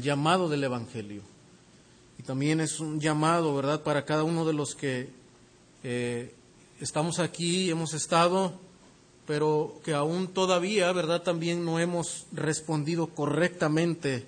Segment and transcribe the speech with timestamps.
[0.00, 1.22] llamado del Evangelio.
[2.18, 5.08] Y también es un llamado, ¿verdad?, para cada uno de los que
[5.82, 6.34] eh,
[6.80, 8.52] estamos aquí, hemos estado,
[9.26, 14.26] pero que aún todavía, ¿verdad?, también no hemos respondido correctamente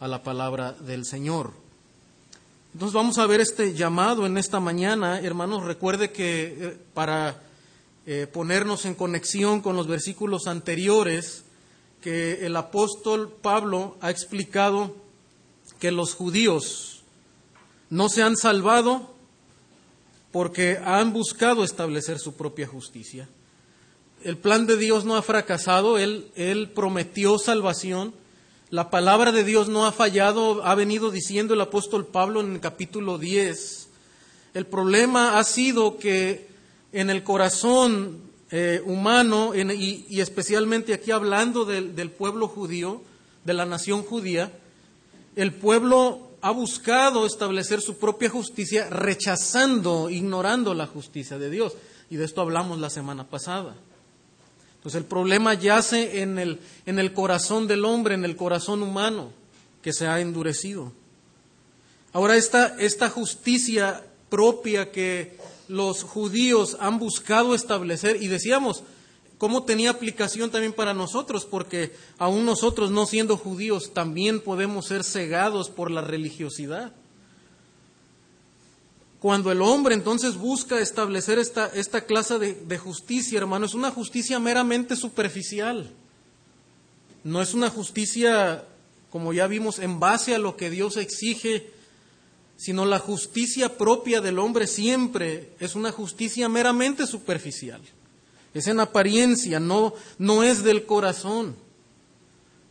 [0.00, 1.52] a la palabra del Señor.
[2.72, 5.20] Entonces vamos a ver este llamado en esta mañana.
[5.20, 7.42] Hermanos, recuerde que eh, para
[8.06, 11.44] eh, ponernos en conexión con los versículos anteriores,
[12.00, 14.94] que el apóstol Pablo ha explicado
[15.78, 17.02] que los judíos
[17.90, 19.14] no se han salvado
[20.32, 23.28] porque han buscado establecer su propia justicia.
[24.22, 28.12] El plan de Dios no ha fracasado, Él, prometió salvación,
[28.70, 32.60] la palabra de Dios no ha fallado, ha venido diciendo el apóstol Pablo en el
[32.60, 33.88] capítulo 10.
[34.52, 36.48] El problema ha sido que
[36.92, 38.20] en el corazón
[38.50, 43.02] eh, humano, y, especialmente aquí hablando del, pueblo judío,
[43.44, 44.52] de la nación judía,
[45.38, 51.74] el pueblo ha buscado establecer su propia justicia rechazando, ignorando la justicia de Dios.
[52.10, 53.76] Y de esto hablamos la semana pasada.
[54.76, 59.30] Entonces el problema yace en el, en el corazón del hombre, en el corazón humano,
[59.80, 60.92] que se ha endurecido.
[62.12, 65.36] Ahora esta, esta justicia propia que
[65.68, 68.82] los judíos han buscado establecer, y decíamos,
[69.38, 75.04] cómo tenía aplicación también para nosotros, porque aún nosotros no siendo judíos también podemos ser
[75.04, 76.92] cegados por la religiosidad.
[79.20, 83.90] Cuando el hombre entonces busca establecer esta, esta clase de, de justicia, hermano, es una
[83.90, 85.90] justicia meramente superficial.
[87.24, 88.64] No es una justicia,
[89.10, 91.78] como ya vimos, en base a lo que Dios exige
[92.58, 97.80] sino la justicia propia del hombre siempre es una justicia meramente superficial.
[98.54, 101.56] Es en apariencia, no, no es del corazón.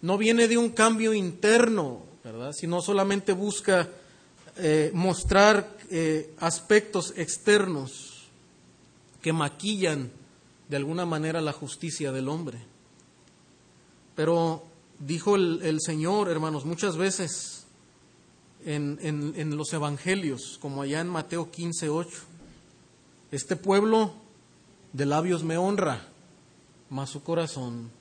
[0.01, 2.53] No viene de un cambio interno, ¿verdad?
[2.53, 3.89] Sino solamente busca
[4.57, 8.27] eh, mostrar eh, aspectos externos
[9.21, 10.11] que maquillan
[10.67, 12.59] de alguna manera la justicia del hombre.
[14.15, 14.63] Pero
[14.99, 17.57] dijo el, el Señor, hermanos, muchas veces
[18.67, 22.09] en, los evangelios, como allá en Mateo 15, 8.
[23.31, 24.13] Este pueblo
[24.97, 26.01] de labios me honra,
[26.89, 27.91] mas su corazón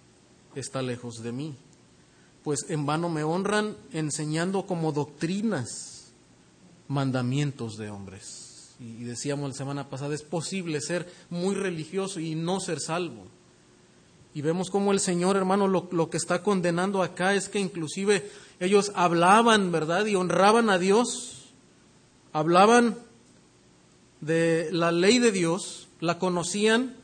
[0.55, 1.55] está lejos de mí.
[2.43, 6.13] Pues en vano me honran enseñando como doctrinas
[6.89, 8.75] mandamientos de hombres.
[8.81, 13.27] Y decíamos la semana pasada, es posible ser muy religioso y no ser salvo.
[14.33, 18.31] Y vemos cómo el Señor, hermano, lo, lo que está condenando acá es que inclusive
[18.59, 20.07] ellos hablaban, ¿verdad?
[20.07, 21.53] Y honraban a Dios.
[22.33, 22.97] Hablaban
[24.23, 26.97] de la ley de Dios, la conocían,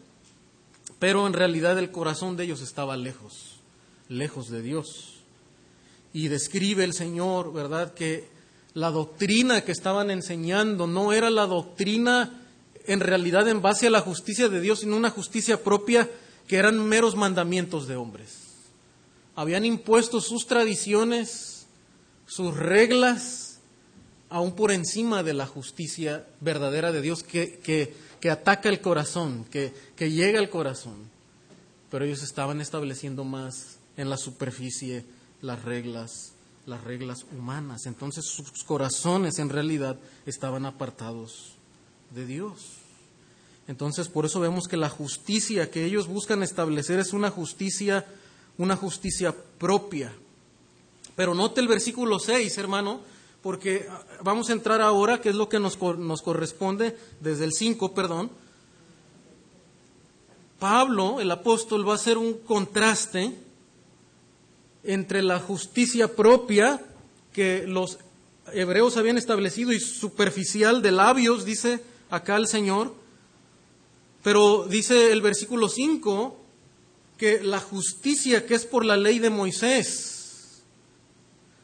[0.99, 3.61] pero en realidad el corazón de ellos estaba lejos,
[4.09, 5.17] lejos de Dios.
[6.13, 7.95] Y describe el Señor, ¿verdad?
[7.95, 8.29] Que
[8.75, 12.41] la doctrina que estaban enseñando no era la doctrina
[12.87, 16.09] en realidad en base a la justicia de Dios, sino una justicia propia
[16.47, 18.43] que eran meros mandamientos de hombres
[19.35, 21.67] habían impuesto sus tradiciones,
[22.27, 23.59] sus reglas,
[24.29, 27.95] aún por encima de la justicia verdadera de Dios que, que,
[28.31, 31.11] ataca el corazón, que, que llega al corazón.
[31.91, 35.05] Pero ellos estaban estableciendo más en la superficie
[35.41, 36.33] las reglas,
[36.67, 37.87] las reglas humanas.
[37.87, 41.53] Entonces sus corazones en realidad estaban apartados
[42.11, 42.79] de Dios.
[43.69, 48.07] Entonces por eso vemos que la justicia que ellos buscan establecer es una justicia
[48.59, 50.13] una justicia propia.
[51.17, 53.01] Pero note el versículo 6, hermano,
[53.43, 53.89] porque
[54.23, 58.31] vamos a entrar ahora, que es lo que nos, nos corresponde, desde el 5, perdón.
[60.59, 63.33] Pablo, el apóstol, va a hacer un contraste
[64.85, 66.81] entre la justicia propia
[67.33, 67.99] que los
[68.53, 72.95] hebreos habían establecido y superficial de labios, dice acá el Señor.
[74.23, 76.37] Pero dice el versículo 5
[77.19, 80.22] que la justicia que es por la ley de Moisés.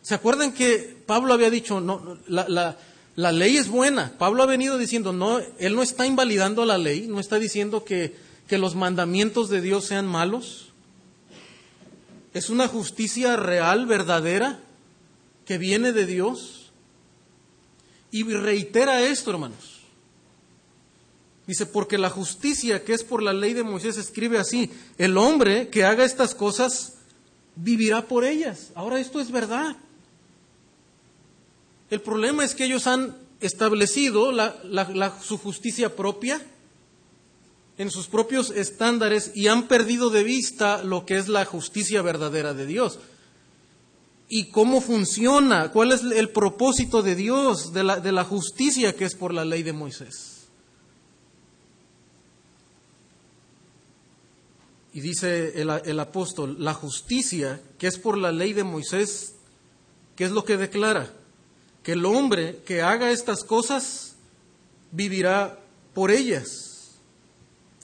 [0.08, 2.78] ¿Se acuerdan que Pablo había dicho, no, la,
[3.14, 4.14] la, ley es buena?
[4.16, 8.16] Pablo ha venido diciendo, no, él no está invalidando la ley, no está diciendo que,
[8.46, 10.70] que los mandamientos de Dios sean malos.
[12.32, 14.60] Es una justicia real, verdadera,
[15.44, 16.72] que viene de Dios.
[18.10, 19.80] Y reitera esto, hermanos.
[21.46, 25.68] Dice, porque la justicia que es por la ley de Moisés escribe así, el hombre
[25.68, 26.94] que haga estas cosas
[27.56, 28.70] vivirá por ellas.
[28.74, 29.76] Ahora esto es verdad.
[31.90, 34.32] El problema es que ellos han establecido
[35.22, 36.40] su justicia propia
[37.78, 42.52] en sus propios estándares y han perdido de vista lo que es la justicia verdadera
[42.54, 42.98] de Dios.
[44.30, 49.06] y cómo funciona, cuál es el propósito de Dios, de la, de la justicia que
[49.06, 50.48] es por la ley de Moisés.
[54.92, 59.34] Y dice el, el, apóstol, la justicia que es por la ley de Moisés,
[60.14, 61.10] ¿qué es lo que declara?
[61.88, 64.16] Que el hombre que haga estas cosas
[64.92, 65.58] vivirá
[65.94, 66.98] por ellas.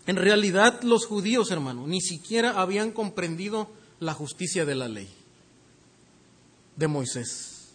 [0.04, 3.70] En realidad los judíos, hermano, ni siquiera habían comprendido
[4.00, 5.08] la justicia de la ley
[6.76, 7.70] de Moisés.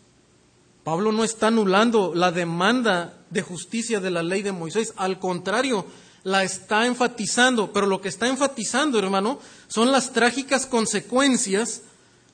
[0.83, 5.87] Pablo no está anulando la demanda de justicia de la ley de Moisés, al contrario,
[6.23, 11.81] la está enfatizando, pero lo que está enfatizando, hermano, son las trágicas consecuencias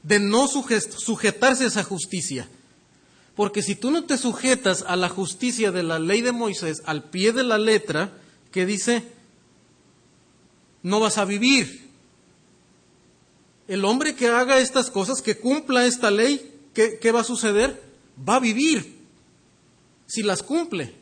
[0.03, 2.49] de no sujetarse a esa justicia.
[3.35, 7.03] Porque si tú no te sujetas a la justicia de la ley de Moisés al
[7.03, 8.11] pie de la letra,
[8.51, 9.03] que dice,
[10.81, 11.89] no vas a vivir.
[13.67, 17.81] El hombre que haga estas cosas, que cumpla esta ley, ¿qué, va a suceder?
[18.17, 18.95] Va a vivir
[20.05, 20.93] si las cumple.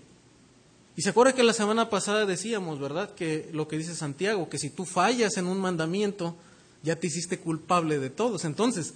[0.95, 3.13] Y se acuerda que la semana pasada decíamos, ¿verdad?
[3.13, 6.35] Que lo que dice Santiago, que si tú fallas en un mandamiento,
[6.81, 8.45] ya te hiciste culpable de todos.
[8.45, 8.93] Entonces,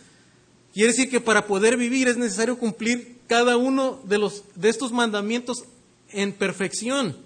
[0.77, 4.91] quiere decir que para poder vivir es necesario cumplir cada uno de, los, de estos
[4.91, 5.63] mandamientos
[6.11, 7.17] en perfección,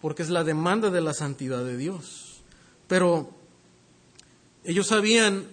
[0.00, 2.40] porque es la demanda de la santidad de Dios.
[2.88, 3.28] Pero
[4.64, 5.46] ellos habían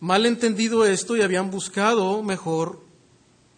[0.00, 2.80] mal entendido esto y habían buscado mejor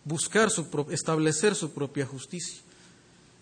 [0.05, 2.61] buscar su, establecer su propia justicia.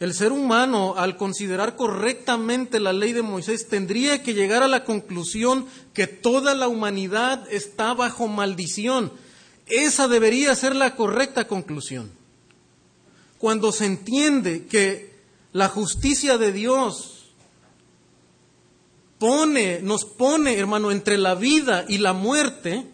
[0.01, 4.83] El ser humano, al considerar correctamente la ley de Moisés, tendría que llegar a la
[4.83, 9.13] conclusión que toda la humanidad está bajo maldición.
[9.67, 12.11] Esa debería ser la correcta conclusión.
[13.37, 15.15] Cuando se entiende que
[15.53, 17.35] la justicia de Dios
[19.19, 22.90] pone, nos pone, hermano, entre la vida y la muerte,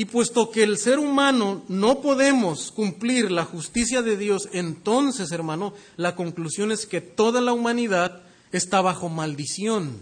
[0.00, 5.74] y puesto que el ser humano no podemos cumplir la justicia de Dios, entonces, hermano,
[5.98, 9.98] la conclusión es que toda la humanidad está bajo maldición,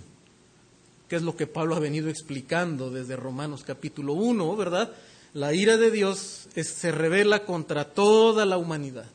[1.08, 4.92] que es lo que Pablo ha venido explicando desde Romanos capítulo 1, ¿verdad?
[5.34, 9.10] La ira de Dios se revela contra toda la humanidad,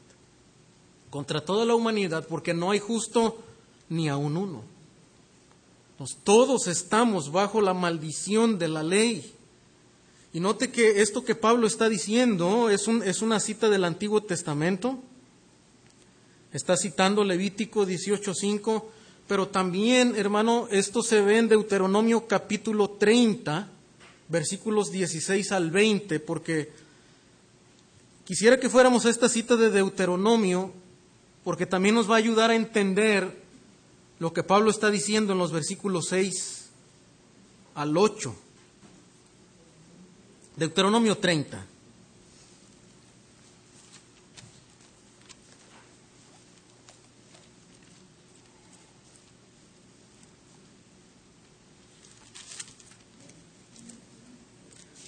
[1.09, 3.41] contra toda la humanidad, porque no hay justo
[3.87, 4.73] ni aun uno
[6.23, 9.33] todos estamos bajo la maldición de la ley.
[10.35, 14.97] Y note que esto que Pablo está diciendo es, es una cita del Antiguo Testamento.
[16.51, 18.83] Está citando Levítico 18.5,
[19.27, 23.69] pero también, hermano, esto se ve en Deuteronomio capítulo 30,
[24.27, 26.71] versículos 16 al 20, porque
[28.25, 30.71] quisiera que fuéramos a esta cita de Deuteronomio,
[31.43, 33.39] porque también nos va a ayudar a entender
[34.17, 36.69] lo que Pablo está diciendo en los versículos 6
[37.75, 38.35] al 8.
[40.55, 41.65] Deuteronomio 30.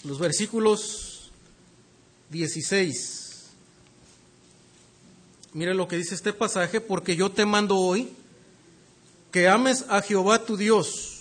[0.05, 1.31] Los versículos
[2.29, 3.25] 16.
[5.53, 8.13] Mire lo que dice este pasaje, porque yo te mando hoy
[9.31, 11.14] que ames a Jehová tu Dios,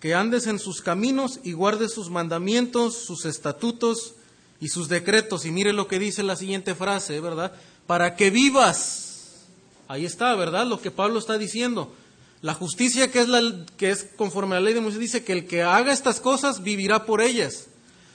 [0.00, 4.14] que andes en sus caminos y guardes sus mandamientos, sus estatutos
[4.60, 5.44] y sus decretos.
[5.44, 7.52] Y mire lo que dice la siguiente frase, ¿verdad?
[7.86, 9.44] Para que vivas.
[9.88, 10.66] Ahí está, ¿verdad?
[10.66, 11.94] Lo que Pablo está diciendo.
[12.42, 13.40] La justicia que es, la,
[13.76, 16.62] que es conforme a la ley de Moisés dice que el que haga estas cosas
[16.62, 17.66] vivirá por ellas.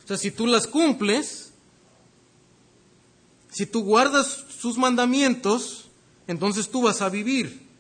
[0.03, 1.51] O sea, si tú las cumples,
[3.49, 5.85] si tú guardas sus mandamientos,
[6.27, 7.71] entonces tú vas a vivir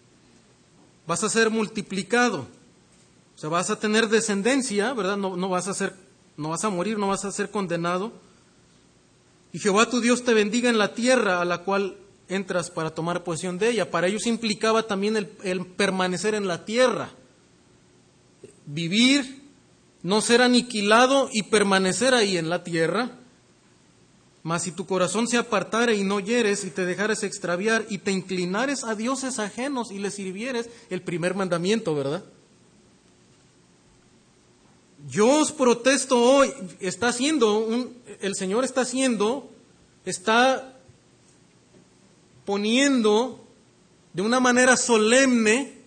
[1.11, 2.47] vas a ser multiplicado.
[3.41, 5.17] Sea, vas a tener descendencia, ¿verdad?
[5.17, 5.95] No, no, vas a ser,
[6.37, 8.11] no vas a morir, no vas a ser condenado.
[9.51, 13.23] Y Jehová tu Dios te bendiga en la tierra a la cual entras para tomar
[13.23, 13.89] posesión de ella.
[13.89, 17.09] Para ellos implicaba también el, el permanecer en la tierra.
[18.67, 19.41] Vivir,
[20.03, 23.09] no ser aniquilado y permanecer ahí en la tierra.
[24.43, 28.11] Mas si tu corazón se apartare y no hieres y te dejares extraviar y te
[28.11, 32.23] inclinares a dioses ajenos y les sirvieres, el primer mandamiento, ¿verdad?
[35.07, 39.49] Yo os protesto hoy, está haciendo, un, el Señor está haciendo,
[40.05, 40.77] está
[42.45, 43.45] poniendo
[44.13, 45.79] de una manera solemne,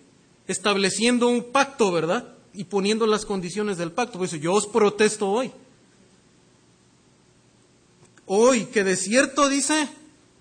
[0.47, 2.35] estableciendo un pacto, ¿verdad?
[2.53, 4.17] Y poniendo las condiciones del pacto.
[4.17, 5.51] Por eso yo os protesto hoy
[8.25, 9.87] hoy que de cierto dice,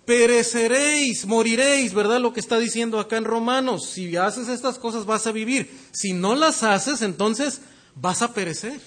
[0.05, 2.21] pereceréis, moriréis, ¿verdad?
[2.21, 3.87] Lo que está diciendo acá en Romanos.
[3.91, 5.71] Si haces estas cosas vas a vivir.
[5.93, 7.61] Si no las haces, entonces
[7.95, 8.81] vas a perecer.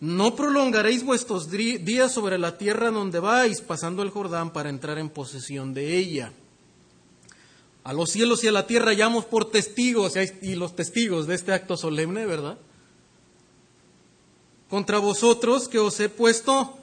[0.00, 5.10] no prolongaréis vuestros días sobre la tierra donde vais, pasando el Jordán para entrar en
[5.10, 6.32] posesión de ella.
[7.82, 11.52] A los cielos y a la tierra llamo por testigos y los testigos de este
[11.52, 12.58] acto solemne, ¿verdad?
[14.70, 16.78] Contra vosotros que os he puesto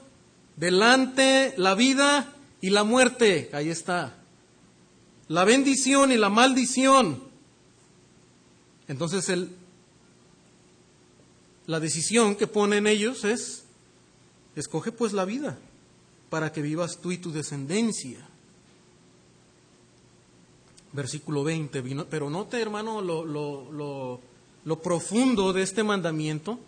[0.56, 3.48] delante la vida y la muerte.
[3.52, 4.18] Ahí está.
[5.28, 7.22] La bendición y la maldición.
[8.88, 9.50] Entonces el,
[11.66, 13.64] la decisión que ponen ellos es,
[14.54, 15.58] escoge pues la vida
[16.30, 18.18] para que vivas tú y tu descendencia.
[20.92, 24.20] Versículo 20, pero note hermano lo, lo,
[24.64, 26.58] lo profundo de este mandamiento,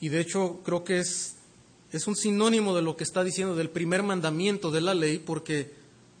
[0.00, 1.36] y de hecho creo que es,
[1.92, 5.72] es un sinónimo de lo que está diciendo del primer mandamiento de la ley, porque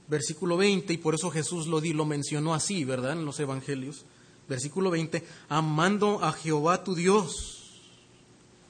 [0.08, 3.12] versículo 20, y por eso Jesús lo, di, lo mencionó así, ¿verdad?
[3.12, 4.04] En los evangelios
[4.52, 7.80] versículo 20, amando a Jehová tu Dios.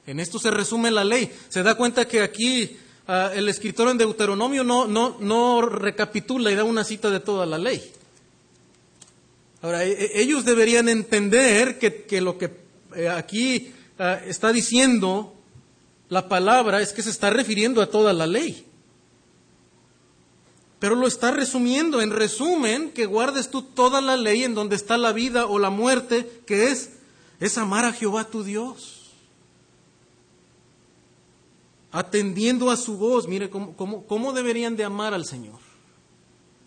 [0.07, 1.31] En esto se resume la ley.
[1.49, 6.55] Se da cuenta que aquí ah, el escritor en Deuteronomio no, no, no recapitula y
[6.55, 7.91] da una cita de toda la ley.
[9.61, 12.51] Ahora, e, e, ellos deberían entender que, lo que
[12.95, 15.33] eh, aquí ah, está diciendo
[16.09, 18.65] la palabra es que se está refiriendo a toda la ley
[20.83, 22.01] pero lo está resumiendo.
[22.01, 25.69] En resumen, que guardes tú toda la ley en donde está la vida o la
[25.69, 26.89] muerte, que es,
[27.39, 29.13] es amar a Jehová tu Dios.
[31.89, 35.57] Atendiendo a su voz, mire cómo, cómo deberían de amar al Señor.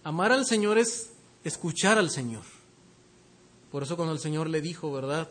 [0.03, 1.11] Amar al Señor es
[1.45, 2.45] escuchar al Señor.
[3.71, 5.29] Por eso cuando el Señor le dijo, ¿verdad?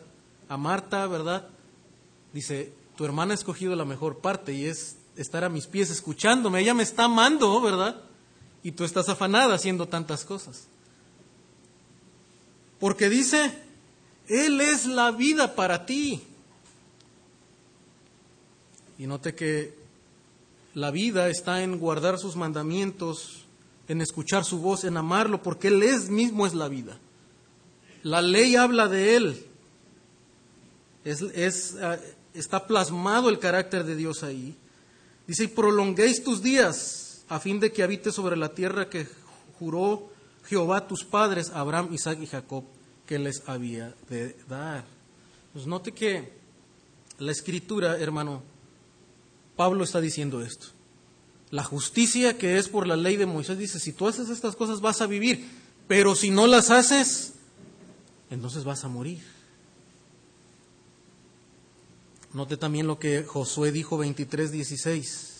[0.47, 1.47] A Marta, ¿verdad?
[2.33, 6.59] Dice, tu hermana ha escogido la mejor parte y es estar a mis pies escuchándome.
[6.59, 8.05] Ella me está amando, ¿verdad?
[8.65, 10.63] Y tú estás afanada haciendo tantas cosas.
[12.79, 13.51] Porque dice,
[14.27, 16.23] Él es la vida para ti.
[18.97, 19.75] Y note que
[20.73, 23.45] la vida está en guardar sus mandamientos,
[23.87, 26.97] en escuchar su voz, en amarlo, porque Él es mismo es la vida.
[28.01, 29.45] La ley habla de Él.
[31.03, 31.99] Es, ah,
[32.33, 34.55] está plasmado el carácter de Dios ahí.
[35.27, 39.07] Dice, y prolonguéis tus días a fin de que habite sobre la tierra que
[39.59, 40.09] juró
[40.45, 42.63] Jehová tus padres, Abraham, Isaac y Jacob,
[43.05, 44.85] que les había de dar.
[45.53, 46.33] Pues note que
[47.17, 48.43] la escritura, hermano,
[49.55, 50.67] Pablo está diciendo esto.
[51.49, 54.81] La justicia que es por la ley de Moisés dice, si tú haces estas cosas
[54.81, 55.47] vas a vivir,
[55.87, 57.33] pero si no las haces,
[58.29, 59.23] entonces vas a morir.
[62.33, 65.34] Note también lo que Josué dijo 23, 16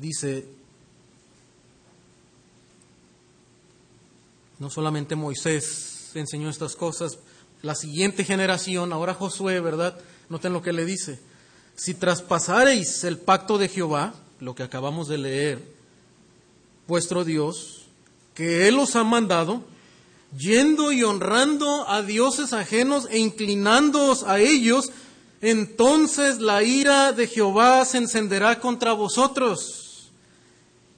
[0.00, 0.46] dice,
[4.58, 7.18] no solamente Moisés enseñó estas cosas,
[7.62, 9.98] la siguiente generación, ahora Josué, ¿verdad?
[10.30, 11.20] Noten lo que le dice.
[11.76, 15.62] Si traspasareis el pacto de Jehová, lo que acabamos de leer,
[16.88, 17.82] vuestro Dios,
[18.34, 19.62] que Él os ha mandado,
[20.36, 24.90] yendo y honrando a dioses ajenos e inclinándoos a ellos,
[25.42, 29.89] entonces la ira de Jehová se encenderá contra vosotros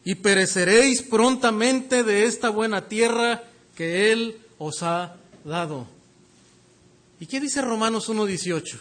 [0.04, 3.44] y pereceréis prontamente de esta buena tierra
[3.76, 5.86] que Él os ha dado.
[7.20, 8.78] ¿Y qué dice Romanos 1.18?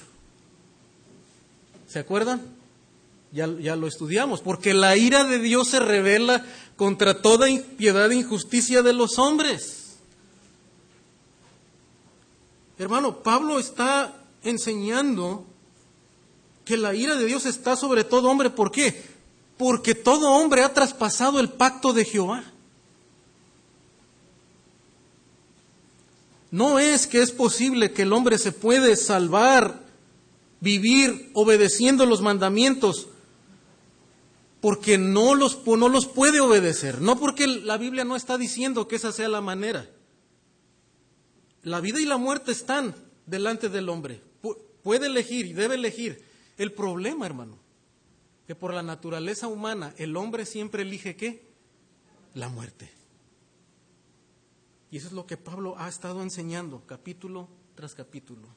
[1.87, 2.41] ¿Se acuerdan?
[3.31, 8.15] Ya, ya, lo estudiamos, porque la ira de Dios se revela contra toda impiedad e
[8.15, 9.97] injusticia de los hombres.
[12.77, 15.45] Hermano, Pablo está enseñando
[16.65, 18.49] que la ira de Dios está sobre todo hombre.
[18.49, 19.10] ¿Por qué?
[19.61, 22.43] Porque todo hombre ha traspasado el pacto de Jehová.
[26.49, 29.83] No es que es posible que el hombre se puede salvar,
[30.61, 33.09] vivir obedeciendo los mandamientos,
[34.61, 38.95] porque no los, no los puede obedecer, no porque la Biblia no está diciendo que
[38.95, 39.87] esa sea la manera.
[41.61, 42.95] La vida y la muerte están
[43.27, 44.23] delante del hombre.
[44.81, 46.25] puede elegir y debe elegir.
[46.57, 47.60] El problema, hermano,
[48.51, 51.53] que por la naturaleza humana el hombre siempre elige qué?
[52.33, 52.91] La muerte.
[54.91, 58.49] Y eso es lo que Pablo ha estado enseñando capítulo tras capítulo.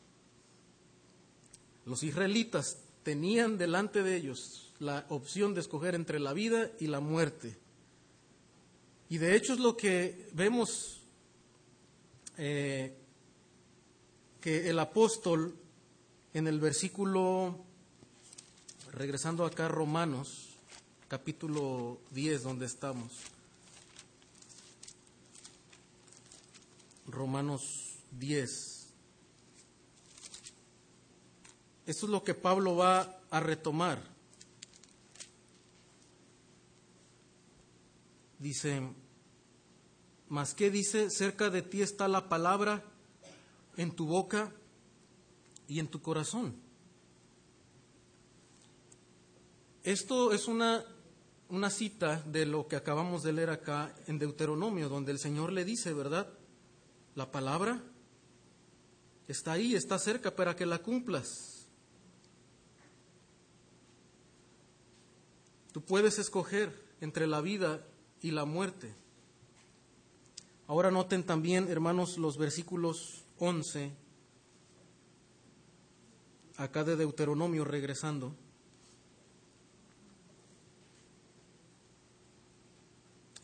[1.85, 6.99] Los israelitas tenían delante de ellos la opción de escoger entre la vida y la
[6.99, 7.57] muerte.
[9.09, 11.03] Y de hecho es lo que vemos
[12.37, 12.99] eh,
[14.41, 15.55] que el apóstol
[16.33, 17.65] en el versículo
[18.95, 20.51] regresando acá a Romanos,
[21.09, 23.13] capítulo 10, donde estamos.
[27.07, 28.75] Romanos 10.
[31.87, 34.01] esto es lo que Pablo va a retomar.
[38.39, 38.81] Dice,
[40.29, 41.11] ¿más qué dice?
[41.11, 42.83] Cerca de ti está la palabra
[43.77, 44.51] en tu boca
[45.69, 46.64] y en tu corazón.
[49.85, 50.83] Esto es una,
[51.51, 55.67] una cita de lo que acabamos de leer acá en Deuteronomio, donde el Señor le
[55.67, 56.27] dice, ¿verdad?
[57.15, 57.83] La palabra
[59.29, 61.69] está ahí, está cerca para que la cumplas.
[65.73, 66.73] Tú puedes escoger
[67.03, 67.87] entre la vida
[68.23, 68.95] y la muerte.
[70.67, 73.93] Ahora noten también, hermanos, los versículos 11,
[76.57, 78.35] acá de Deuteronomio regresando.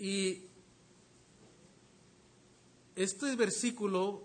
[0.00, 0.46] Y
[2.96, 4.24] este versículo,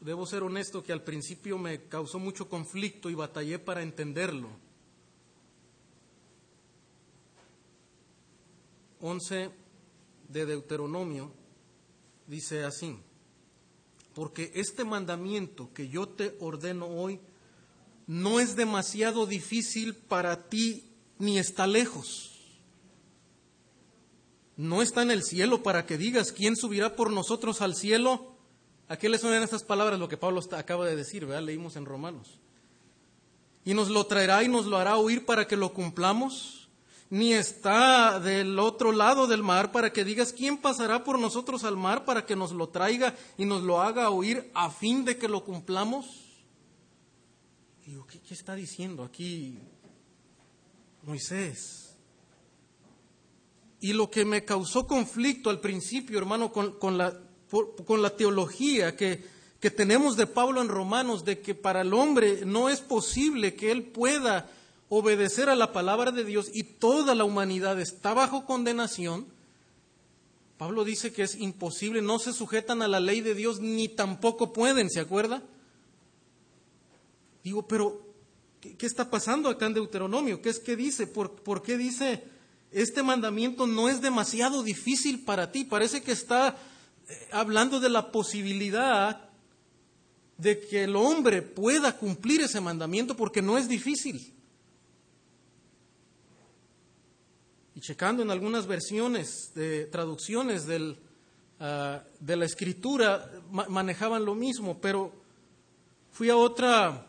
[0.00, 4.50] debo ser honesto, que al principio me causó mucho conflicto y batallé para entenderlo.
[9.00, 9.50] 11
[10.28, 11.32] de Deuteronomio
[12.26, 12.98] dice así,
[14.14, 17.20] porque este mandamiento que yo te ordeno hoy
[18.06, 22.35] no es demasiado difícil para ti ni está lejos.
[24.56, 28.36] No está en el cielo para que digas quién subirá por nosotros al cielo.
[28.88, 29.98] ¿A qué le suenan estas palabras?
[29.98, 31.42] Lo que Pablo acaba de decir, ¿verdad?
[31.42, 32.40] Leímos en Romanos.
[33.64, 36.66] Y nos lo traerá y nos lo hará oír para que lo cumplamos
[37.10, 41.76] ni está del otro lado del mar para que digas quién pasará por nosotros al
[41.76, 45.28] mar para que nos lo traiga y nos lo haga oír a fin de que
[45.28, 46.24] lo cumplamos.
[47.84, 49.58] Digo, ¿qué, está diciendo aquí
[51.02, 51.85] Moisés?
[53.86, 59.22] Y lo que me causó conflicto al principio, hermano, con, la, teología que,
[59.76, 63.84] tenemos de Pablo en Romanos, de que para el hombre no es posible que él
[63.84, 64.50] pueda
[64.88, 69.24] obedecer a la palabra de Dios y toda la humanidad está bajo condenación,
[70.58, 74.52] Pablo dice que es imposible, no se sujetan a la ley de Dios ni tampoco
[74.52, 75.44] pueden, ¿se acuerda?
[77.44, 78.02] Digo, pero
[78.60, 80.42] ¿qué, está pasando acá en Deuteronomio?
[80.42, 81.06] ¿Qué es que dice?
[81.06, 82.34] ¿Por, ¿Por qué dice
[82.72, 85.64] este mandamiento no es demasiado difícil para ti?
[85.64, 86.56] Parece que está
[87.08, 89.30] eh, hablando de la posibilidad
[90.38, 94.36] de que el hombre pueda cumplir ese mandamiento porque no es difícil.
[97.76, 100.96] y checando en algunas versiones de traducciones del,
[101.60, 103.30] ah, de la escritura
[103.68, 105.12] manejaban lo mismo, pero
[106.10, 107.06] fui a otra,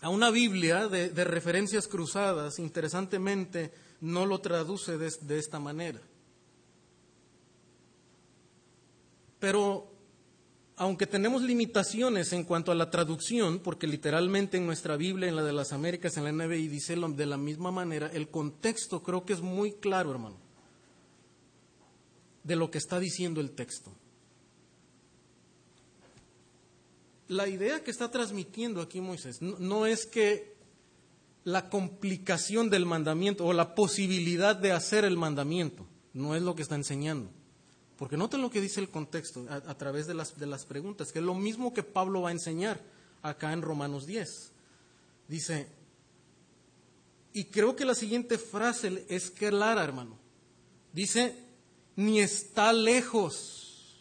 [0.00, 3.70] a una Biblia de, referencias cruzadas, interesantemente
[4.02, 6.00] no lo traduce de esta manera.
[9.38, 9.92] Pero
[10.76, 15.44] aunque tenemos limitaciones en cuanto a la traducción, porque literalmente en nuestra Biblia, en la
[15.44, 19.32] de las Américas, en la NBI, dice de la misma manera, el contexto creo que
[19.32, 20.36] es muy claro, hermano,
[22.42, 23.92] de lo que está diciendo el texto.
[27.28, 30.51] La idea que está transmitiendo aquí Moisés no es que
[31.44, 36.62] la complicación del mandamiento o la posibilidad de hacer el mandamiento, no es lo que
[36.62, 37.30] está enseñando.
[37.96, 41.20] Porque noten lo que dice el contexto a, través de las, de las preguntas, que
[41.20, 42.80] es lo mismo que Pablo va a enseñar
[43.22, 44.52] acá en Romanos 10.
[45.28, 45.68] Dice,
[47.32, 50.18] y creo que la siguiente frase es clara, hermano.
[50.92, 51.34] Dice,
[51.96, 53.98] ni está lejos.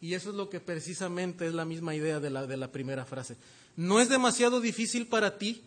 [0.00, 3.04] Y eso es lo que precisamente es la misma idea de la, de la primera
[3.04, 3.36] frase.
[3.74, 5.62] No es demasiado difícil para ti.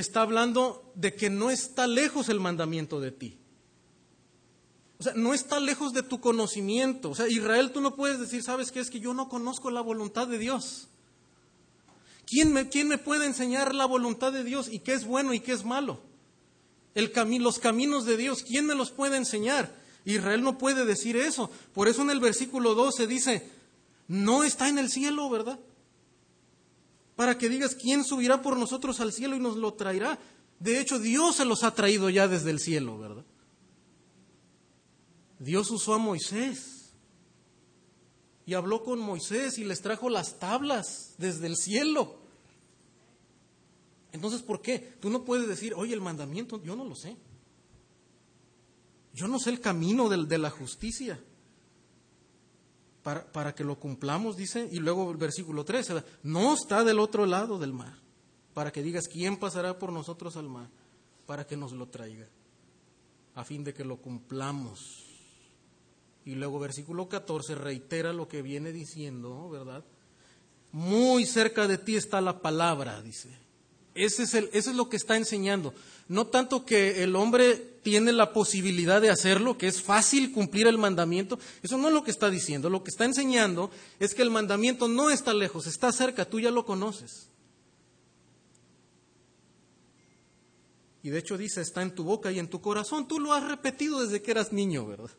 [0.00, 3.38] Está hablando de que no está lejos el mandamiento de ti.
[4.98, 7.10] O sea, no está lejos de tu conocimiento.
[7.10, 8.80] O sea, Israel, tú no puedes decir, ¿sabes qué?
[8.80, 10.88] Es que yo no conozco la voluntad de Dios.
[12.26, 15.40] ¿Quién me, quién me puede enseñar la voluntad de Dios y qué es bueno y
[15.40, 16.00] qué es malo?
[16.94, 19.70] El los caminos de Dios, ¿quién me los puede enseñar?
[20.06, 21.50] Israel no puede decir eso.
[21.74, 23.50] Por eso en el versículo 12 dice,
[24.08, 25.58] no está en el cielo, ¿verdad?
[27.20, 30.18] Para que digas, ¿quién subirá por nosotros al cielo y nos lo traerá?
[30.58, 33.26] De hecho, Dios se los ha traído ya desde el cielo, ¿verdad?
[35.38, 36.94] Dios usó a Moisés
[38.46, 42.20] y habló con Moisés y les trajo las tablas desde el cielo.
[44.12, 44.78] Entonces, ¿por qué?
[44.78, 47.18] Tú no puedes decir, oye, el mandamiento, yo no lo sé.
[49.12, 51.22] Yo no sé el camino de, la justicia.
[53.02, 57.24] Para, para, que lo cumplamos, dice, y luego el versículo 13, no está del otro
[57.24, 57.94] lado del mar,
[58.52, 60.68] para que digas, ¿quién pasará por nosotros al mar?
[61.24, 62.26] Para que nos lo traiga,
[63.34, 65.06] a fin de que lo cumplamos.
[66.26, 69.82] Y luego versículo 14 reitera lo que viene diciendo, ¿verdad?
[70.72, 73.30] Muy cerca de ti está la palabra, dice.
[73.94, 75.74] Ese es, el, eso es lo que está enseñando.
[76.08, 80.78] No tanto que el hombre tiene la posibilidad de hacerlo, que es fácil cumplir el
[80.78, 81.38] mandamiento.
[81.62, 82.70] Eso no es lo que está diciendo.
[82.70, 86.50] Lo que está enseñando es que el mandamiento no está lejos, está cerca, tú ya
[86.50, 87.28] lo conoces.
[91.02, 93.08] Y de hecho dice, está en tu boca y en tu corazón.
[93.08, 95.10] Tú lo has repetido desde que eras niño, ¿verdad?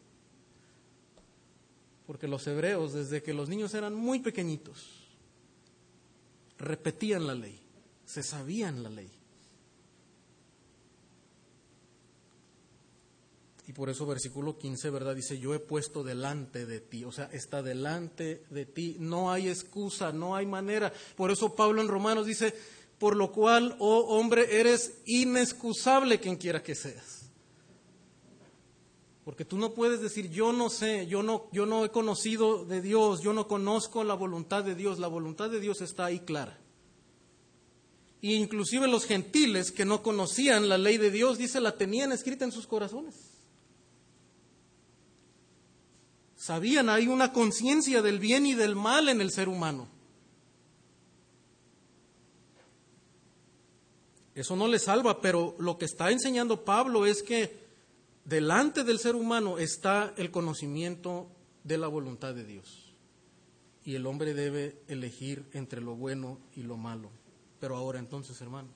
[2.05, 5.07] Porque los hebreos, desde que los niños eran muy pequeñitos,
[6.59, 7.59] repetían la ley,
[8.05, 9.09] se sabían la ley.
[13.67, 15.15] Y por eso versículo 15, ¿verdad?
[15.15, 19.49] Dice, yo he puesto delante de ti, o sea, está delante de ti, no hay
[19.49, 20.91] excusa, no hay manera.
[21.15, 22.55] Por eso Pablo en Romanos dice,
[22.97, 27.21] por lo cual, oh hombre, eres inexcusable quien quiera que seas.
[29.23, 32.81] Porque tú no puedes decir, yo no sé, yo no, yo no he conocido de
[32.81, 34.99] Dios, yo no conozco la voluntad de Dios.
[34.99, 36.59] La voluntad de Dios está ahí clara.
[38.19, 42.45] Y inclusive los gentiles que no conocían la ley de Dios, dice, la tenían escrita
[42.45, 43.30] en sus corazones.
[46.41, 49.87] Sabían, hay una conciencia del bien y del mal en el ser humano.
[54.33, 57.59] Eso no le salva, pero lo que está enseñando Pablo es que
[58.25, 61.29] delante del ser humano está el conocimiento
[61.63, 62.91] de la voluntad de Dios.
[63.85, 67.11] Y el hombre debe elegir entre lo bueno y lo malo.
[67.59, 68.69] Pero ahora entonces, hermano,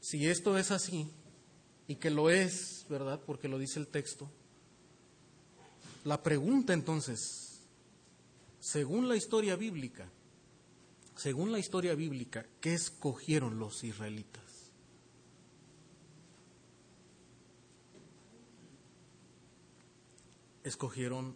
[0.00, 1.08] si esto es así,
[1.88, 3.22] y que lo es, ¿verdad?
[3.24, 4.28] Porque lo dice el texto,
[6.06, 7.60] la pregunta entonces,
[8.60, 10.08] según la historia bíblica,
[11.16, 14.70] según la historia bíblica, ¿qué escogieron los israelitas?
[20.62, 21.34] Escogieron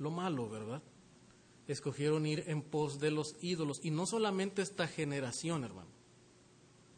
[0.00, 0.82] lo malo, ¿verdad?
[1.68, 3.78] Escogieron ir en pos de los ídolos.
[3.84, 5.90] Y no solamente esta generación, hermano.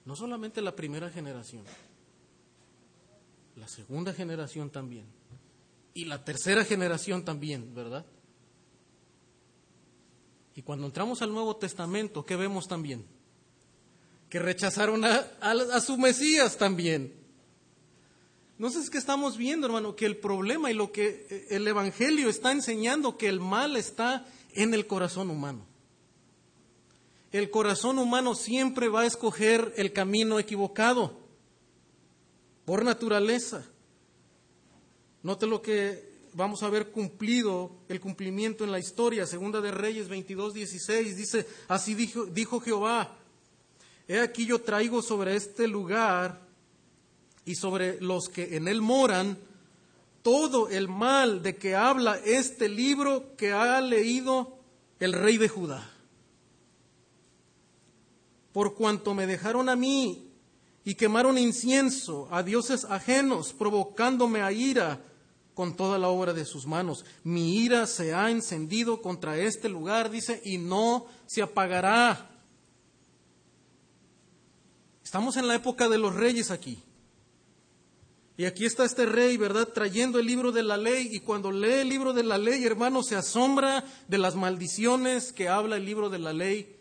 [0.07, 1.64] No solamente la primera generación.
[3.57, 5.18] La segunda generación también.
[5.99, 8.07] Y la tercera generación también, ¿verdad?
[10.55, 13.05] Y cuando entramos al Nuevo Testamento, ¿qué vemos también?
[14.29, 17.13] Que rechazaron a, su Mesías también.
[18.59, 22.29] No sé qué estamos viendo, hermano, que el problema y lo que eh, el Evangelio
[22.29, 25.67] está enseñando, que el mal está en el corazón humano.
[27.33, 31.19] El corazón humano siempre va a escoger el camino equivocado,
[32.65, 33.69] por naturaleza.
[35.23, 39.27] Note lo que vamos a ver cumplido el cumplimiento en la historia.
[39.27, 43.17] Segunda de Reyes 22, 16 dice, así dijo, dijo Jehová,
[44.07, 46.41] he aquí yo traigo sobre este lugar
[47.45, 49.39] y sobre los que en él moran
[50.23, 54.59] todo el mal de que habla este libro que ha leído
[55.01, 55.91] el rey de Judá.
[58.53, 60.28] Por cuanto me dejaron a mí
[60.85, 65.03] y quemaron incienso a dioses ajenos, provocándome a ira,
[65.59, 67.05] con toda la obra de sus manos.
[67.25, 72.31] Mi ira se ha encendido contra este lugar, dice, y no se apagará.
[75.03, 76.81] Estamos en la época de los reyes aquí.
[78.37, 79.67] Y aquí está este rey, ¿verdad?
[79.67, 81.09] Trayendo el libro de la ley.
[81.11, 85.49] Y cuando lee el libro de la ley, hermano, se asombra de las maldiciones que
[85.49, 86.78] habla el libro de la ley.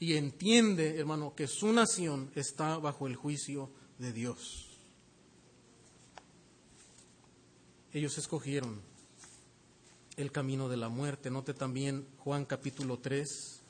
[0.00, 4.74] Y entiende, hermano, que su nación está bajo el juicio de Dios.
[7.94, 8.82] ellos escogieron
[10.16, 11.30] el camino de la muerte.
[11.30, 13.60] Note también Juan capítulo 3.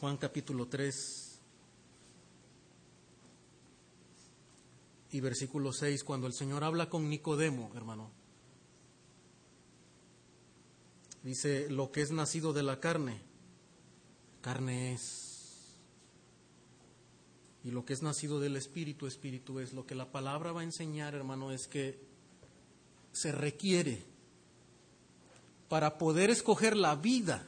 [0.00, 1.27] Juan capítulo 3
[5.18, 8.10] y versículo 6, cuando el Señor habla con Nicodemo, hermano,
[11.22, 13.28] dice, lo que es nacido de la carne
[14.40, 15.80] carne es.
[17.64, 19.72] Y lo que es nacido del Espíritu, Espíritu es.
[19.72, 22.00] Lo que la palabra va a enseñar, hermano, es que
[23.12, 24.04] se requiere,
[25.68, 27.46] para poder escoger la vida,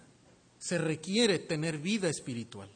[0.59, 2.69] se requiere tener vida espiritual.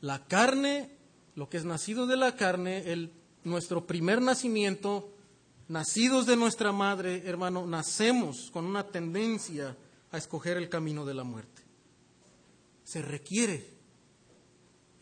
[0.00, 0.97] La carne,
[1.38, 3.12] lo que es nacido de la carne, el,
[3.44, 5.10] nuestro primer nacimiento,
[5.68, 9.76] nacidos de nuestra madre, hermano, nacemos con una tendencia
[10.10, 11.68] a escoger el camino de la muerte
[12.88, 13.62] se requiere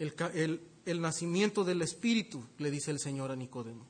[0.00, 3.86] el, nacimiento del Espíritu, le dice el Señor a Nicodemo.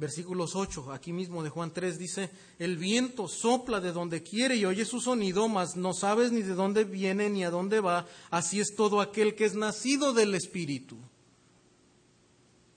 [0.00, 4.64] Versículos 8, aquí mismo de Juan 3 dice, el viento sopla de donde quiere y
[4.64, 8.60] oye su sonido, mas no sabes ni de dónde viene ni a dónde va, así
[8.60, 10.96] es todo aquel que es nacido del Espíritu.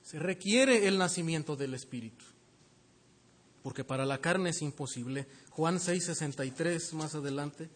[0.01, 2.25] Se requiere el nacimiento del Espíritu,
[3.61, 5.25] porque para la carne es imposible.
[5.51, 7.69] Juan 6:63 más adelante.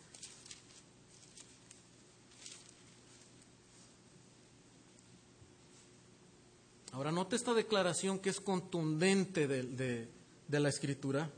[7.11, 10.07] Note esta declaración que es contundente de,
[10.49, 11.29] la escritura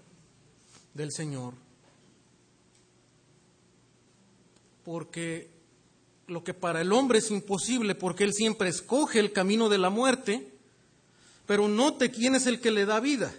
[0.93, 1.53] del Señor,
[4.83, 5.49] porque
[6.27, 9.89] lo que para el hombre es imposible, porque él siempre escoge el camino de la
[9.89, 10.51] muerte,
[11.45, 13.33] pero note quién es el que le da vida.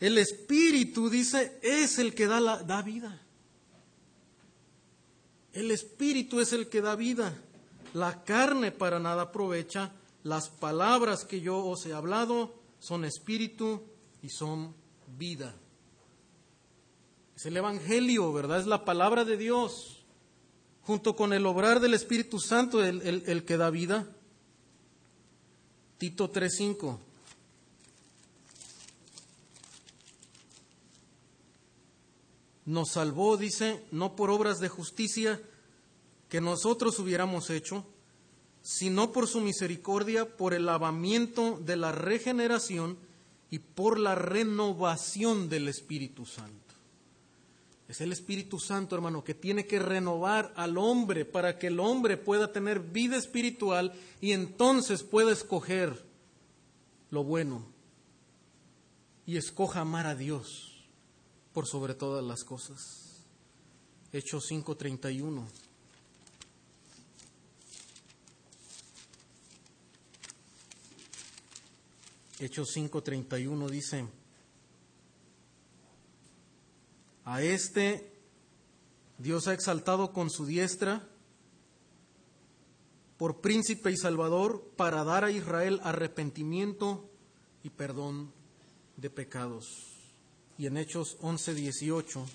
[0.00, 3.20] El Espíritu, dice, es el que da vida.
[5.52, 7.36] El Espíritu es el que da vida.
[7.94, 9.92] La carne para nada aprovecha.
[10.22, 13.82] Las palabras que yo os he hablado son espíritu
[14.22, 14.74] y son
[15.18, 15.54] vida.
[17.36, 18.60] Es el Evangelio, ¿verdad?
[18.60, 20.04] Es la palabra de Dios,
[20.82, 24.06] junto con el obrar del Espíritu Santo, el, el, que da vida.
[25.98, 26.98] Tito 3.5.
[32.64, 35.42] Nos salvó, dice, no por obras de justicia
[36.28, 37.84] que nosotros hubiéramos hecho,
[38.62, 42.96] sino por su misericordia, por el lavamiento de la regeneración
[43.50, 46.62] y por la renovación del Espíritu Santo.
[47.88, 52.16] Es el Espíritu Santo, hermano, que tiene que renovar al hombre para que el hombre
[52.16, 56.02] pueda tener vida espiritual y entonces pueda escoger
[57.10, 57.66] lo bueno
[59.26, 60.86] y escoja amar a Dios
[61.52, 63.26] por sobre todas las cosas.
[64.12, 65.44] Hechos 5:31.
[72.42, 74.04] Hechos 5:31 dice,
[77.24, 78.12] a este
[79.18, 81.08] Dios ha exaltado con su diestra
[83.16, 87.08] por príncipe y salvador para dar a Israel arrepentimiento
[87.62, 88.32] y perdón
[88.96, 89.92] de pecados.
[90.58, 92.26] Y en Hechos 11:18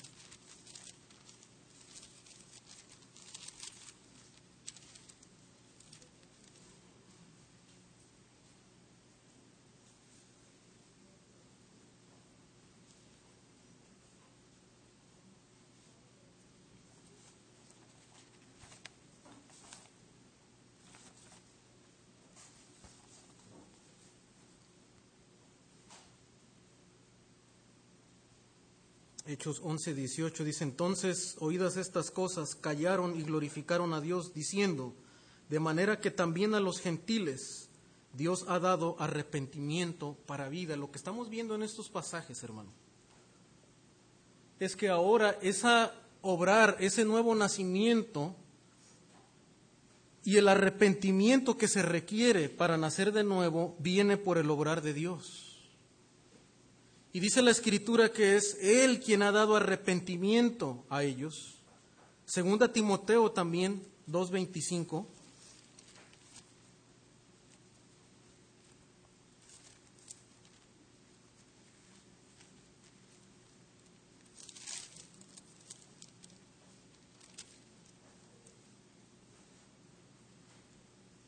[29.37, 34.95] Hechos 11, 18 dice, entonces, oídas estas cosas, callaron y glorificaron a Dios, diciendo,
[35.47, 37.69] de manera que también a los gentiles
[38.13, 40.75] Dios ha dado arrepentimiento para vida.
[40.75, 42.71] Lo que estamos viendo en estos pasajes, hermano,
[44.59, 48.35] es que ahora esa obrar, ese nuevo nacimiento
[50.23, 54.95] y el arrepentimiento que se requiere para nacer de nuevo viene por el obrar de
[54.95, 55.46] Dios.
[57.17, 61.55] Y dice la escritura que es Él quien ha dado arrepentimiento a ellos.
[62.27, 65.07] Segunda Timoteo también, 2.25.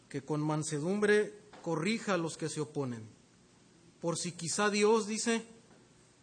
[0.08, 3.02] que con mansedumbre corrija a los que se oponen.
[3.99, 5.43] Por si quizá Dios dice,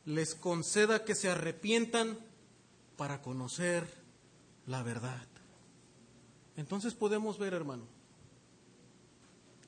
[0.07, 2.16] les conceda que se arrepientan
[2.97, 3.87] para conocer
[4.66, 5.27] la verdad.
[6.57, 7.85] Entonces podemos ver, hermano,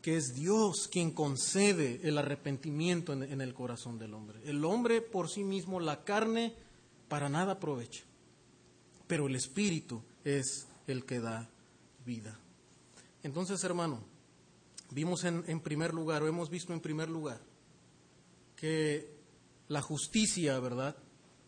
[0.01, 4.41] que es Dios quien concede el arrepentimiento en, el corazón del hombre.
[4.45, 6.55] El hombre por sí mismo, la carne,
[7.09, 8.05] para nada aprovecha,
[9.07, 11.51] pero el Espíritu es el que da
[12.07, 12.39] vida.
[13.23, 14.01] Entonces, hermano,
[14.91, 17.41] vimos en, en primer lugar, o hemos visto en primer lugar,
[18.57, 19.18] que
[19.69, 20.97] la justicia, ¿verdad?,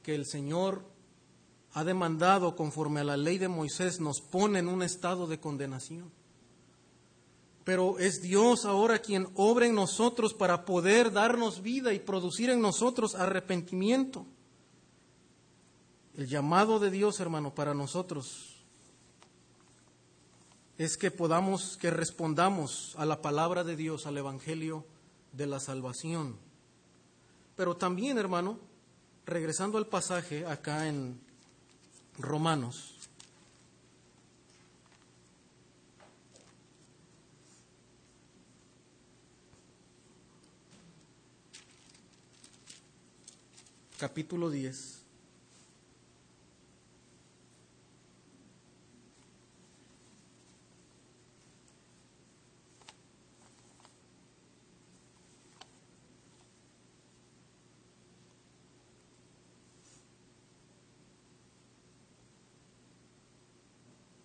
[0.02, 0.84] que el Señor
[1.72, 6.10] ha demandado conforme a la ley de Moisés nos pone en un estado de condenación.
[7.64, 12.60] Pero es Dios ahora quien obra en nosotros para poder darnos vida y producir en
[12.60, 14.26] nosotros arrepentimiento.
[16.14, 18.56] El llamado de Dios, hermano, para nosotros
[20.76, 24.84] es que podamos, que respondamos a la palabra de Dios, al Evangelio
[25.32, 26.49] de la salvación
[27.60, 28.58] pero también, hermano,
[29.26, 31.20] regresando al pasaje acá en
[32.16, 32.94] Romanos,
[43.98, 44.99] capítulo 10.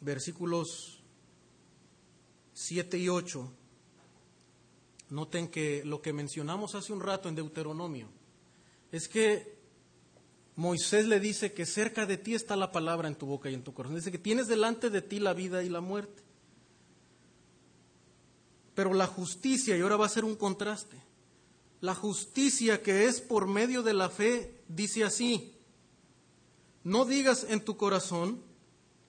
[0.06, 1.02] Versículos
[2.54, 3.52] 7 y 8,
[5.10, 8.08] noten que lo que mencionamos hace un rato en Deuteronomio
[8.92, 9.56] es que
[10.56, 13.64] Moisés le dice que cerca de ti está la palabra en tu boca y en
[13.64, 13.98] tu corazón.
[13.98, 16.24] Dice que tienes delante de ti la vida y la muerte.
[18.74, 20.98] Pero la justicia, y ahora va a ser un contraste,
[21.82, 25.54] la justicia que es por medio de la fe dice así,
[26.84, 28.42] no digas en tu corazón,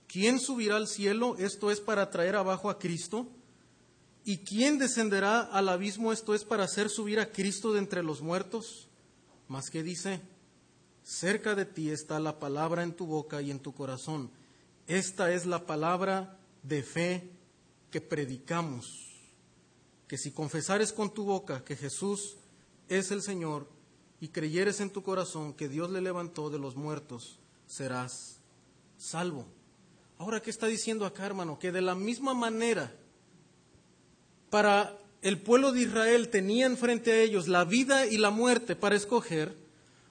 [0.06, 1.36] ¿quién subirá al cielo?
[1.38, 3.28] Esto es para traer abajo a Cristo.
[4.24, 6.12] ¿Y quién descenderá al abismo?
[6.12, 8.88] Esto es para hacer subir a Cristo de entre los muertos.
[9.46, 10.20] Más que dice,
[11.04, 14.30] cerca de ti está la palabra en tu boca y en tu corazón.
[14.88, 17.30] Esta es la palabra de fe
[17.90, 19.06] que predicamos.
[20.08, 22.36] Que si confesares con tu boca que Jesús
[22.88, 23.68] es el Señor
[24.20, 28.38] y creyeres en tu corazón que Dios le levantó de los muertos, serás
[28.96, 29.46] salvo.
[30.18, 31.58] Ahora, ¿qué está diciendo acá, hermano?
[31.58, 32.92] Que de la misma manera,
[34.50, 38.96] para el pueblo de Israel tenían frente a ellos la vida y la muerte para
[38.96, 39.56] escoger,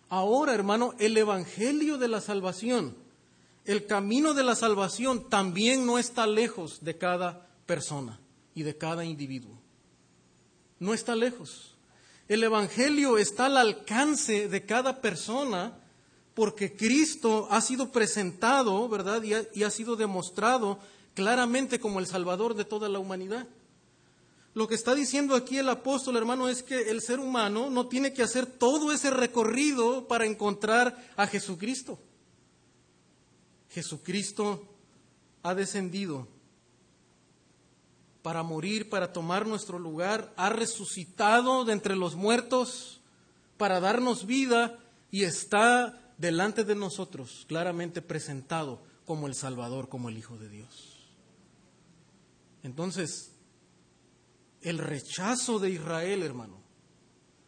[0.10, 2.96] ahora, hermano, el Evangelio de la salvación,
[3.66, 8.20] el camino de la salvación también no está lejos de cada persona
[8.54, 9.60] y de cada individuo.
[10.80, 11.76] No está lejos.
[12.28, 15.80] El Evangelio está al alcance de cada persona
[16.36, 19.24] porque Cristo ha sido presentado, ¿verdad?
[19.24, 20.78] Y ha, sido demostrado
[21.14, 23.48] claramente como el Salvador de toda la humanidad.
[24.54, 28.14] Lo que está diciendo aquí el apóstol, hermano, es que el ser humano no tiene
[28.14, 31.98] que hacer todo ese recorrido para encontrar a Jesucristo.
[33.70, 34.62] Jesucristo
[35.42, 36.28] ha descendido
[38.22, 43.00] para morir, para tomar nuestro lugar, ha resucitado de entre los muertos
[43.56, 44.80] para darnos vida
[45.12, 50.96] y está delante de nosotros, claramente presentado como el Salvador, como el Hijo de Dios.
[52.64, 53.32] Entonces,
[54.62, 56.58] el rechazo de Israel, hermano,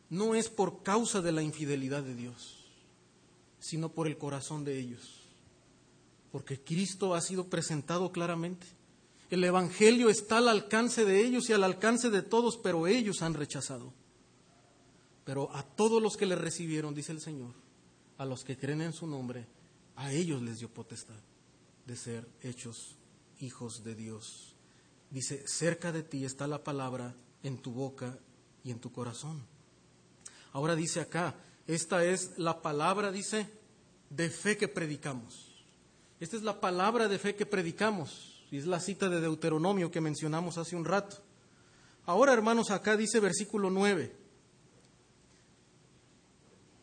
[0.10, 2.66] no es por causa de la infidelidad de Dios,
[3.60, 5.24] sino por el corazón de ellos.
[6.32, 8.68] Porque Cristo ha sido presentado claramente.
[9.30, 13.34] El Evangelio está al alcance de ellos y al alcance de todos, pero ellos han
[13.34, 13.94] rechazado.
[15.26, 17.54] Pero a todos los que le recibieron, dice el Señor,
[18.18, 19.46] a los que creen en su nombre,
[19.96, 21.20] a ellos les dio potestad
[21.86, 22.96] de ser hechos
[23.40, 24.56] hijos de Dios.
[25.10, 28.18] Dice, cerca de ti está la palabra en tu boca
[28.64, 29.42] y en tu corazón.
[30.52, 33.50] Ahora dice acá, esta es la palabra, dice,
[34.10, 35.66] de fe que predicamos.
[36.20, 38.46] Esta es la palabra de fe que predicamos.
[38.52, 41.18] Y es la cita de Deuteronomio que mencionamos hace un rato.
[42.06, 44.27] Ahora, hermanos, acá dice versículo 9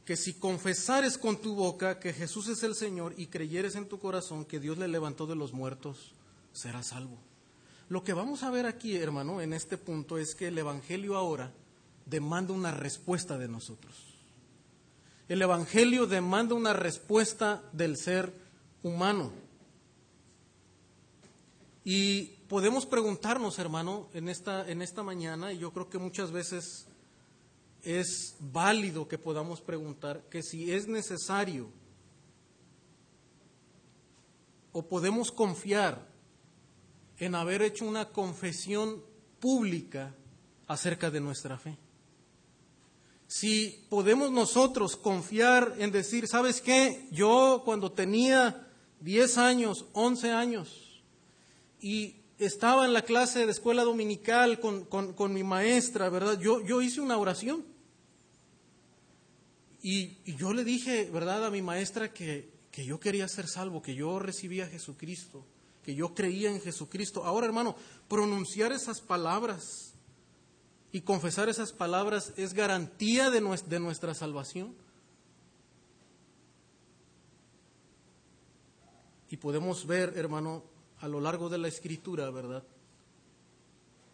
[0.05, 3.99] que si confesares con tu boca que Jesús es el Señor y creyeres en tu
[3.99, 6.13] corazón que Dios le levantó de los muertos,
[6.53, 7.19] serás salvo.
[7.89, 11.53] Lo que vamos a ver aquí, hermano, en este punto es que el Evangelio ahora
[12.07, 13.95] demanda una respuesta de nosotros.
[15.29, 18.33] El Evangelio demanda una respuesta del ser
[18.83, 19.33] humano.
[21.83, 26.87] Y podemos preguntarnos, hermano, en esta, en esta mañana, y yo creo que muchas veces
[27.85, 31.69] es válido que podamos preguntar que si es necesario
[34.73, 36.09] o podemos confiar
[37.19, 39.03] en haber hecho una confesión
[39.39, 40.15] pública
[40.67, 41.77] acerca de nuestra fe.
[43.27, 47.09] Si podemos nosotros confiar en decir, ¿sabes qué?
[47.13, 48.69] Yo cuando tenía
[49.01, 51.03] 10 años, 11 años,
[51.81, 56.39] y estaba en la clase de escuela dominical con, con mi maestra, ¿verdad?
[56.41, 57.74] Yo, yo hice una oración.
[59.85, 63.95] Y, yo le dije, ¿verdad?, a mi maestra que, que yo quería ser salvo, que
[63.95, 65.45] yo recibía a Jesucristo,
[65.83, 67.23] que yo creía en Jesucristo.
[67.23, 67.77] Ahora, hermano,
[68.09, 69.93] pronunciar esas palabras
[70.91, 74.75] y confesar esas palabras es garantía de nuestra salvación.
[79.29, 80.65] Y podemos ver, hermano,
[81.01, 82.65] a lo largo de la escritura, ¿verdad?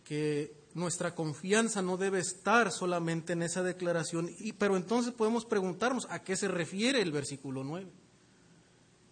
[0.03, 6.23] Que nuestra confianza no debe estar solamente en esa declaración, pero entonces podemos preguntarnos a
[6.23, 7.89] qué se refiere el versículo 9.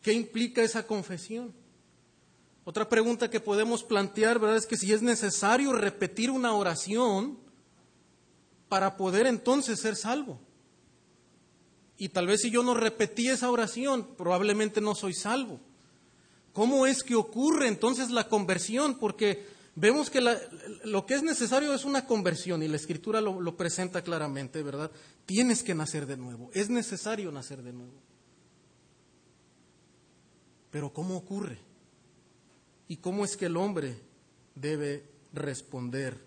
[0.03, 1.53] ¿Qué implica esa confesión?
[2.65, 4.59] Otra pregunta que podemos plantear, ¿verdad?
[4.59, 7.39] Es que si es necesario repetir una oración
[8.69, 10.39] para poder entonces ser salvo.
[11.97, 15.59] Y tal vez si yo no repetí esa oración, probablemente no soy salvo.
[16.53, 18.99] ¿Cómo es que ocurre entonces la conversión?
[18.99, 19.47] Porque
[19.79, 20.21] vemos que
[20.85, 24.91] lo que es necesario es una conversión y la escritura lo, presenta claramente, ¿verdad?
[25.27, 28.03] Tienes que nacer de nuevo, es necesario nacer de nuevo.
[30.71, 31.69] Pero ¿cómo ocurre?
[32.89, 34.01] y cómo es que el hombre
[34.55, 36.27] debe responder.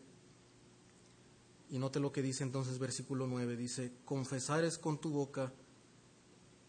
[1.69, 5.51] Y note lo que dice entonces versículo 9, dice, confesares con tu boca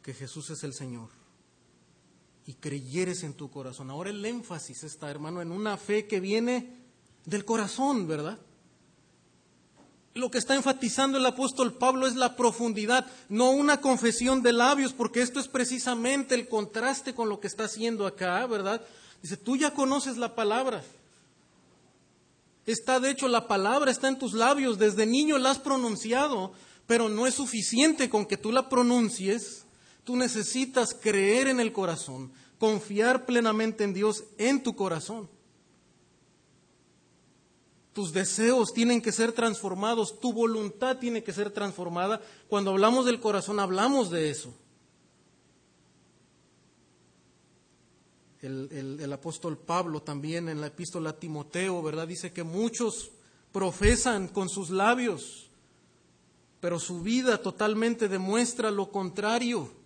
[0.02, 1.21] que Jesús es el Señor
[2.46, 3.90] y creyeres en tu corazón.
[3.90, 6.76] Ahora el énfasis está, hermano, en una fe que viene
[7.24, 8.38] del corazón, ¿verdad?
[10.14, 14.92] Lo que está enfatizando el apóstol Pablo es la profundidad, no una confesión de labios,
[14.92, 18.82] porque esto es precisamente el contraste con lo que está haciendo acá, ¿verdad?
[19.22, 20.82] Dice, tú ya conoces la palabra.
[22.66, 26.52] Está, de hecho, la palabra está en tus labios, desde niño la has pronunciado,
[26.86, 29.64] pero no es suficiente con que tú la pronuncies.
[30.04, 35.28] Tú necesitas creer en el corazón, confiar plenamente en Dios en tu corazón.
[37.92, 42.22] Tus deseos tienen que ser transformados, tu voluntad tiene que ser transformada.
[42.48, 44.54] Cuando hablamos del corazón, hablamos de eso.
[48.40, 52.08] El, apóstol Pablo también en la epístola a Timoteo, ¿verdad?
[52.08, 53.12] Dice que muchos
[53.52, 55.48] profesan con sus labios,
[56.58, 59.81] pero su vida totalmente demuestra lo contrario.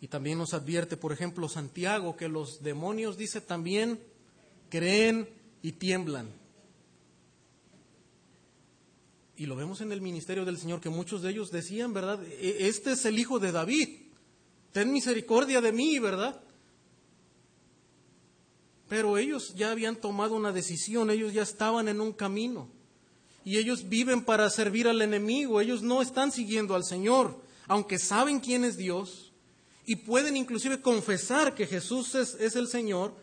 [0.00, 3.98] Y también nos advierte, por ejemplo, Santiago, que los demonios, dice también,
[4.68, 5.28] creen
[5.62, 6.28] y tiemblan.
[9.36, 12.22] Y lo vemos en el ministerio del Señor, que muchos de ellos decían, ¿verdad?
[12.24, 13.88] E, este es el hijo de David,
[14.72, 16.40] ten misericordia de mí, ¿verdad?
[18.88, 22.68] Pero ellos ya habían tomado una decisión, ellos ya estaban en un camino.
[23.44, 28.40] Y ellos viven para servir al enemigo, ellos no están siguiendo al Señor, aunque saben
[28.40, 29.25] quién es Dios
[29.86, 33.14] y pueden inclusive confesar que Jesús es, el Señor,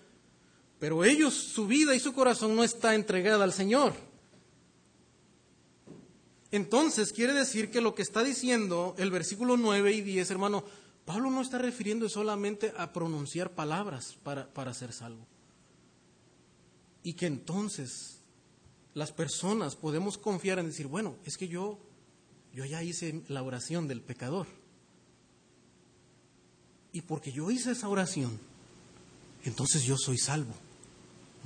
[0.80, 3.93] pero ellos, su vida y su corazón no está entregada al Señor.
[6.51, 10.64] Entonces quiere decir que lo que está diciendo el versículo 9 y 10, hermano,
[11.03, 15.28] Pablo no está refiriendo solamente a pronunciar palabras para, para ser salvo.
[17.03, 18.22] Y que entonces
[18.93, 21.78] las personas podemos confiar en decir, bueno, es que yo,
[22.53, 24.62] yo ya hice la oración del pecador.
[26.94, 28.39] Y porque yo hice esa oración,
[29.44, 30.54] entonces yo soy salvo.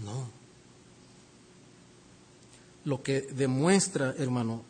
[0.04, 0.30] No.
[2.84, 4.64] Lo que demuestra, hermano,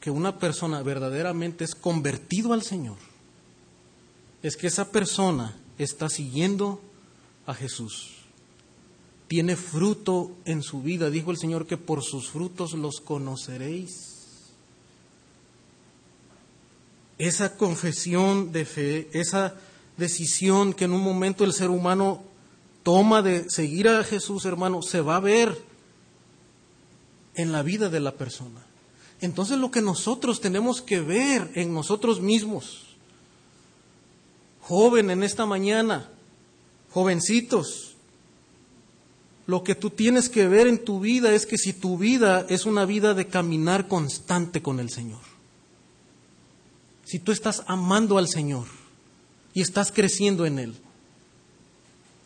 [0.00, 2.96] que una persona verdaderamente es convertido al Señor,
[4.42, 6.80] es que esa persona está siguiendo
[7.46, 8.18] a Jesús.
[9.26, 11.10] Tiene fruto en su vida.
[11.10, 14.16] Dijo el Señor que por sus frutos los conoceréis.
[17.18, 19.56] Esa confesión de fe, esa
[19.98, 22.22] decisión que en un momento el ser humano
[22.82, 25.60] toma de seguir a Jesús, hermano, se va a ver
[27.34, 28.64] en la vida de la persona.
[29.20, 32.96] Entonces lo que nosotros tenemos que ver en nosotros mismos,
[34.62, 36.08] joven en esta mañana,
[36.90, 37.96] jovencitos,
[39.46, 42.66] lo que tú tienes que ver en tu vida es que si tu vida es
[42.66, 45.22] una vida de caminar constante con el Señor,
[47.04, 48.77] si tú estás amando al Señor
[49.58, 50.74] y estás creciendo en Él,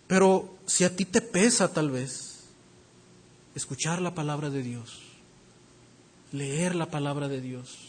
[0.07, 2.41] pero si a ti te pesa tal vez
[3.55, 5.01] escuchar la palabra de Dios,
[6.31, 7.89] leer la palabra de Dios,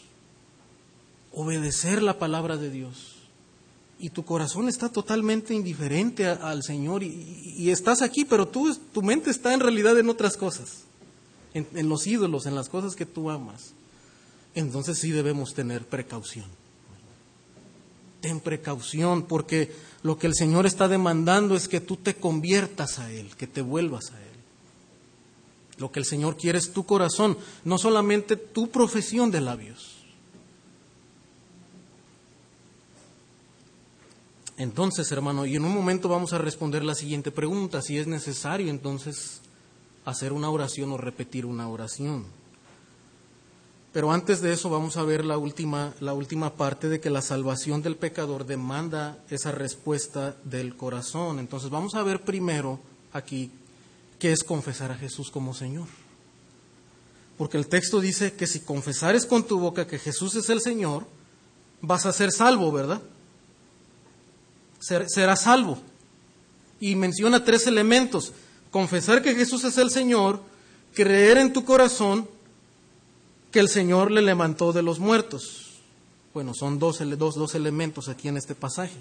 [1.30, 3.16] obedecer la palabra de Dios,
[3.98, 9.30] y tu corazón está totalmente indiferente al Señor y, estás aquí, pero tú, tu mente
[9.30, 10.84] está en realidad en otras cosas,
[11.52, 13.74] en, en los ídolos, en las cosas que tú amas,
[14.54, 16.63] entonces sí debemos tener precaución.
[18.24, 19.70] Ten precaución porque
[20.02, 23.60] lo que el Señor está demandando es que tú te conviertas a Él, que te
[23.60, 24.30] vuelvas a Él.
[25.76, 30.06] Lo que el Señor quiere es tu corazón, no solamente tu profesión de labios.
[34.56, 38.70] Entonces, hermano, y en un momento vamos a responder la siguiente pregunta, si es necesario
[38.70, 39.42] entonces
[40.06, 42.24] hacer una oración o repetir una oración.
[43.94, 47.22] Pero antes de eso vamos a ver la última, la última parte de que la
[47.22, 51.38] salvación del pecador demanda esa respuesta del corazón.
[51.38, 52.80] Entonces vamos a ver primero
[53.12, 53.52] aquí
[54.18, 55.86] qué es confesar a Jesús como Señor.
[57.38, 61.06] Porque el texto dice que si confesares con tu boca que Jesús es el Señor,
[61.80, 63.00] vas a ser salvo, ¿verdad?
[64.80, 65.78] Ser, serás salvo.
[66.80, 68.32] Y menciona tres elementos.
[68.72, 70.42] Confesar que Jesús es el Señor,
[70.94, 72.34] creer en tu corazón
[73.54, 75.74] que el Señor le levantó de los muertos.
[76.34, 78.96] Bueno, son dos, dos, elementos aquí en este pasaje.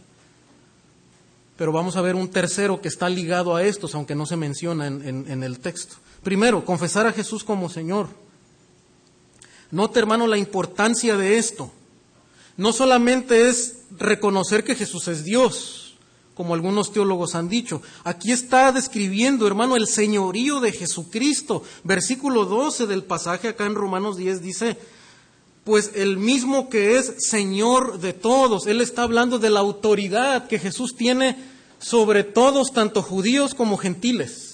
[1.58, 4.86] Pero vamos a ver un tercero que está ligado a estos, aunque no se menciona
[4.86, 5.96] en, en el texto.
[6.22, 8.10] Primero, confesar a Jesús como Señor.
[9.72, 11.72] Note, hermano, la importancia de esto.
[12.56, 15.83] No solamente es reconocer que Jesús es Dios,
[16.36, 17.82] como algunos teólogos han dicho.
[18.04, 21.64] Aquí está describiendo, hermano, el señorío de Jesucristo.
[21.84, 24.78] Versículo 12 del pasaje acá en Romanos 10 dice,
[25.64, 28.68] pues el mismo que es Señor de todos.
[28.68, 31.38] Él está hablando de la autoridad que Jesús tiene
[31.80, 34.50] sobre todos, tanto judíos como gentiles.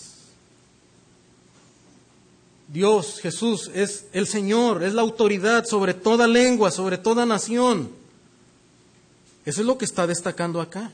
[2.68, 7.90] Dios, Jesús, es el Señor, es la autoridad sobre toda lengua, sobre toda nación.
[9.46, 10.92] Eso es lo que está destacando acá.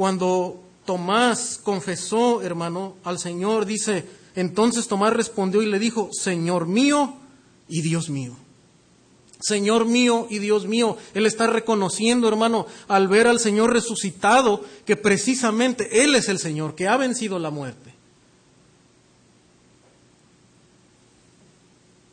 [0.00, 7.16] Cuando Tomás confesó, hermano, al Señor, dice, entonces Tomás respondió y le dijo, Señor mío
[7.68, 8.34] y Dios mío.
[9.40, 10.96] Señor mío y Dios mío.
[11.12, 16.74] Él está reconociendo, hermano, al ver al Señor resucitado, que precisamente Él es el Señor,
[16.74, 17.92] que ha vencido la muerte.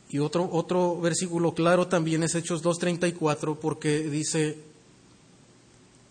[0.09, 4.61] Y otro, otro versículo claro también es Hechos 2.34, porque dice,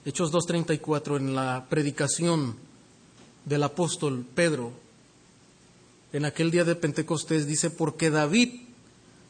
[0.07, 2.55] Hechos 2.34, en la predicación
[3.45, 4.73] del apóstol Pedro,
[6.13, 8.61] en aquel día de Pentecostés, dice, porque David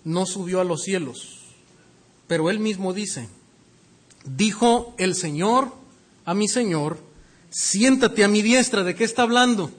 [0.05, 1.39] no subió a los cielos.
[2.27, 3.31] Pero él mismo dice,
[4.27, 5.73] dijo el Señor
[6.27, 6.99] a mi Señor,
[7.49, 8.85] siéntate a mi diestra.
[8.85, 9.71] ¿De qué está hablando?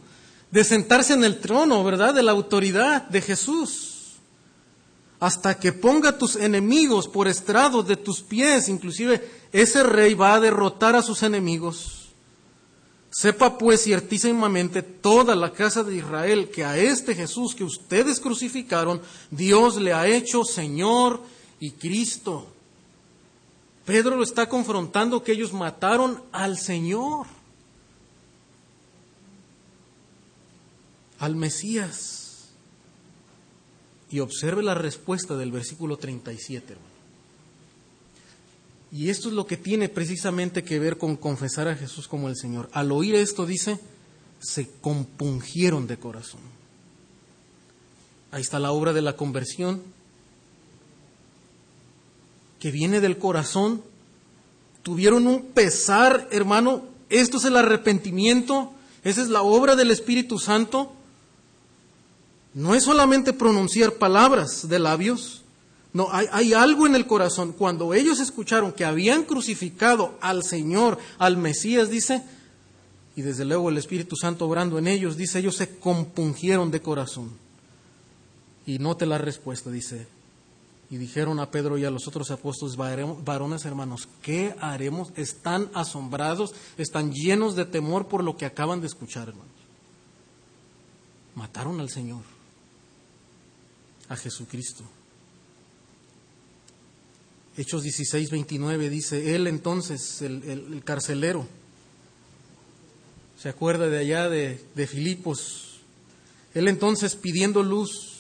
[0.50, 2.16] De sentarse en el trono, ¿verdad?
[2.16, 3.97] De la autoridad de Jesús.
[5.20, 8.70] Hasta que ponga tus enemigos por estrados de tus pies.
[8.70, 12.10] Inclusive ese rey va a derrotar a sus enemigos.
[13.10, 19.02] Sepa pues ciertísimamente toda la casa de Israel que a este Jesús que ustedes crucificaron,
[19.32, 21.22] Dios le ha hecho Señor
[21.60, 22.46] y Cristo.
[23.86, 27.26] Pedro lo está confrontando que ellos mataron al Señor,
[31.20, 32.27] al Mesías.
[34.10, 36.98] Y observe la respuesta del versículo 37, hermano.
[38.92, 42.38] Y esto es lo que tiene precisamente que ver con confesar a Jesús como el
[42.38, 42.70] Señor.
[42.72, 43.80] Al oír esto, dice,
[44.40, 46.40] se compungieron de corazón.
[48.32, 49.82] Ahí está la obra de la conversión,
[52.60, 53.82] que viene del corazón.
[54.84, 56.86] Tuvieron un pesar, hermano.
[57.10, 58.72] Esto es el arrepentimiento.
[59.04, 60.94] Esa es la obra del Espíritu Santo.
[62.58, 65.44] No es solamente pronunciar palabras de labios,
[65.94, 67.54] no, hay, algo en el corazón.
[67.54, 72.24] Cuando ellos escucharon que habían crucificado al Señor, al Mesías, dice,
[73.16, 77.30] y desde luego el Espíritu Santo obrando en ellos, dice, ellos se compungieron de corazón.
[78.66, 80.08] Y note la respuesta, dice,
[80.90, 85.10] y dijeron a Pedro y a los otros apóstoles, varones hermanos, ¿qué haremos?
[85.16, 89.54] Están asombrados, están llenos de temor por lo que acaban de escuchar, hermanos.
[91.36, 92.24] Mataron al Señor,
[94.10, 94.84] a Jesucristo.
[97.58, 101.48] Hechos 16, 29 dice, él entonces, el, carcelero,
[103.40, 105.80] se acuerda de allá de, de Filipos,
[106.54, 108.18] él entonces pidiendo luz,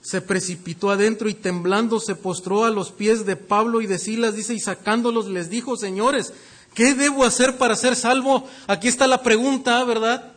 [0.00, 4.36] se precipitó adentro y temblando se postró a los pies de Pablo y de Silas,
[4.36, 6.32] dice, y sacándolos les dijo, señores,
[6.74, 8.46] ¿qué debo hacer para ser salvo?
[8.66, 10.33] Aquí está la pregunta, ¿verdad?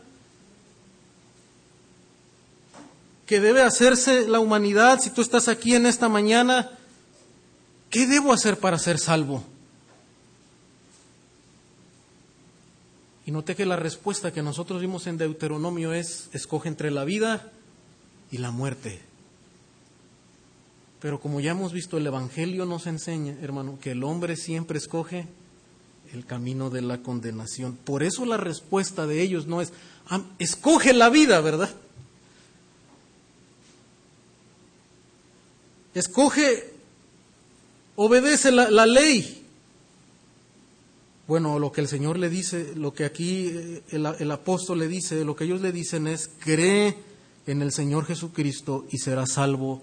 [3.27, 6.71] ¿Qué debe hacerse la humanidad si tú estás aquí en esta mañana?
[7.89, 9.43] ¿Qué debo hacer para ser salvo?
[13.25, 17.51] Y noté que la respuesta que nosotros vimos en Deuteronomio es, escoge entre la vida
[18.31, 19.01] y la muerte.
[21.01, 25.27] Pero como ya hemos visto, el Evangelio nos enseña, hermano, que el hombre siempre escoge
[26.13, 27.75] el camino de la condenación.
[27.75, 29.73] Por eso la respuesta de ellos no es,
[30.39, 31.69] escoge la vida, ¿verdad?
[35.97, 36.63] Escoge
[37.95, 39.43] obedece la, ley.
[41.27, 44.87] Bueno, lo que el Señor le dice, lo que aquí eh, el, el, apóstol le
[44.87, 46.95] dice, lo que ellos le dicen es, cree
[47.47, 49.81] en el Señor Jesucristo y serás salvo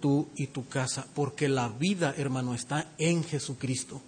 [0.00, 4.02] tú y tu casa, porque la vida, hermano, está en Jesucristo.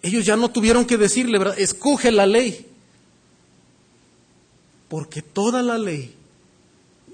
[0.00, 1.58] Ellos ya no tuvieron que decirle, ¿verdad?
[1.58, 2.66] Escoge la ley,
[4.88, 6.14] porque toda la ley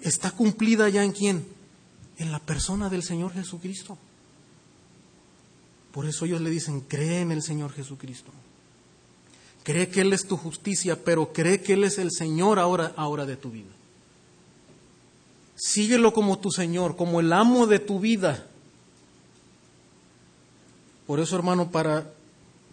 [0.01, 1.58] está cumplida ya en quién?
[2.19, 3.97] En la persona del Señor Jesucristo.
[5.93, 8.31] Por eso ellos le dicen, cree en el Señor Jesucristo.
[9.63, 13.27] Cree que Él es tu justicia, pero cree que Él es el Señor ahora, ahora
[13.27, 13.71] de tu vida.
[15.57, 18.47] Síguelo como tu Señor, como el amo de tu vida.
[21.07, 22.13] Por eso, hermano, para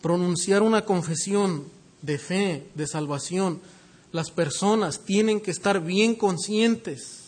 [0.02, 1.66] pronunciar una confesión
[2.02, 3.60] de fe, de salvación,
[4.12, 7.25] las personas tienen que estar bien conscientes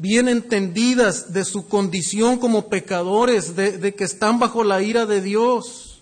[0.00, 6.00] bien entendidas de su condición como pecadores, de, que están bajo la ira de Dios.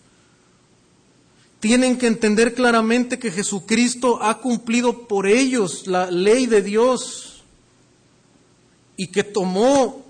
[1.58, 7.42] tienen que entender claramente que Jesucristo ha cumplido por ellos la ley de Dios
[8.96, 10.04] y que tomó,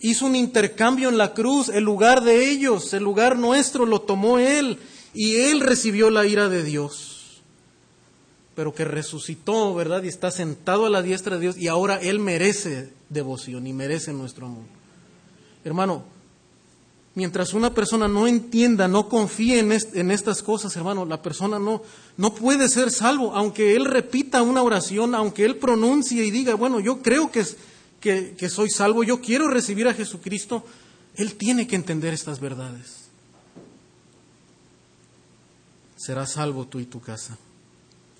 [0.00, 4.40] hizo un intercambio en la cruz, el lugar de ellos, el lugar nuestro lo tomó
[4.40, 4.80] Él
[5.14, 7.09] y Él recibió la ira de Dios,
[8.54, 10.02] pero que resucitó, ¿verdad?
[10.02, 14.12] Y está sentado a la diestra de Dios y ahora Él merece devoción y merece
[14.12, 14.64] nuestro amor.
[15.64, 16.04] Hermano,
[17.14, 21.82] Mientras una persona no entienda, no confíe en, estas cosas, hermano, la persona no,
[22.16, 26.78] no puede ser salvo, aunque él repita una oración, aunque él pronuncie y diga, bueno,
[26.78, 27.44] yo creo que,
[27.98, 30.64] que, que soy salvo, yo quiero recibir a Jesucristo,
[31.16, 33.08] él tiene que entender estas verdades.
[35.96, 37.36] Serás salvo tú y tu casa.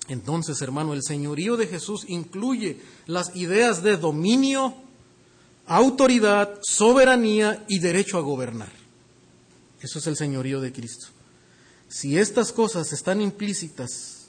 [0.07, 4.73] Entonces, hermano, el señorío de Jesús incluye las ideas de dominio,
[5.67, 8.71] autoridad, soberanía y derecho a gobernar.
[9.81, 11.07] Eso es el señorío de Cristo.
[11.87, 14.27] Si estas cosas están implícitas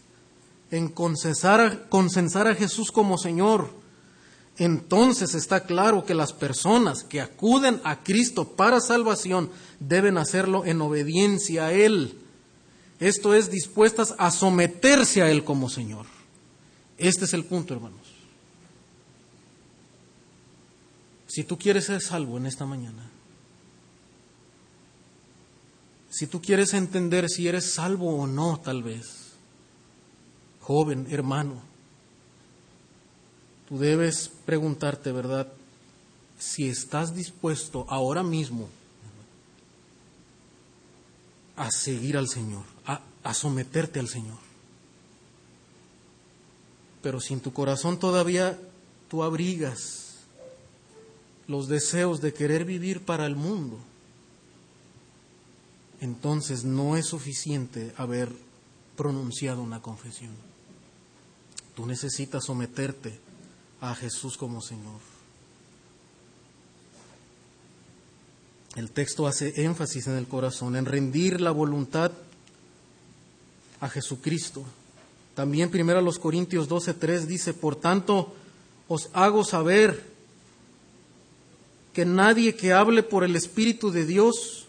[0.70, 3.70] en consensar a, Jesús como Señor,
[4.56, 9.50] entonces está claro que las personas que acuden a Cristo para salvación
[9.80, 12.21] deben hacerlo en obediencia a Él.
[13.02, 16.06] Esto es, dispuestas a someterse a Él como Señor.
[16.96, 17.98] Este es el punto, hermanos.
[21.26, 23.10] Si tú quieres ser salvo en esta mañana,
[26.10, 29.32] si tú quieres entender si eres salvo o no, tal vez,
[30.60, 31.60] joven, hermano,
[33.68, 35.52] tú debes preguntarte, ¿verdad?
[36.38, 38.68] Si estás dispuesto ahora mismo
[41.56, 44.38] a seguir al Señor, a, someterte al Señor.
[47.02, 48.58] Pero si en tu corazón todavía
[49.08, 50.16] tú abrigas
[51.46, 53.78] los deseos de querer vivir para el mundo,
[56.00, 58.32] entonces no es suficiente haber
[58.96, 60.34] pronunciado una confesión.
[61.74, 63.18] Tú necesitas someterte
[63.80, 65.11] a Jesús como Señor.
[68.76, 72.12] El texto hace énfasis en el corazón, en rendir la voluntad
[73.80, 74.64] a Jesucristo.
[75.34, 78.34] También primero los Corintios 12:3 dice, "Por tanto
[78.88, 80.12] os hago saber
[81.92, 84.66] que nadie que hable por el espíritu de Dios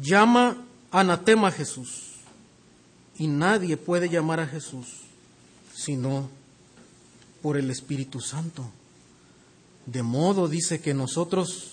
[0.00, 2.12] llama anatema a Jesús.
[3.18, 5.02] Y nadie puede llamar a Jesús
[5.74, 6.28] sino
[7.40, 8.64] por el Espíritu Santo.
[9.86, 11.72] De modo dice que nosotros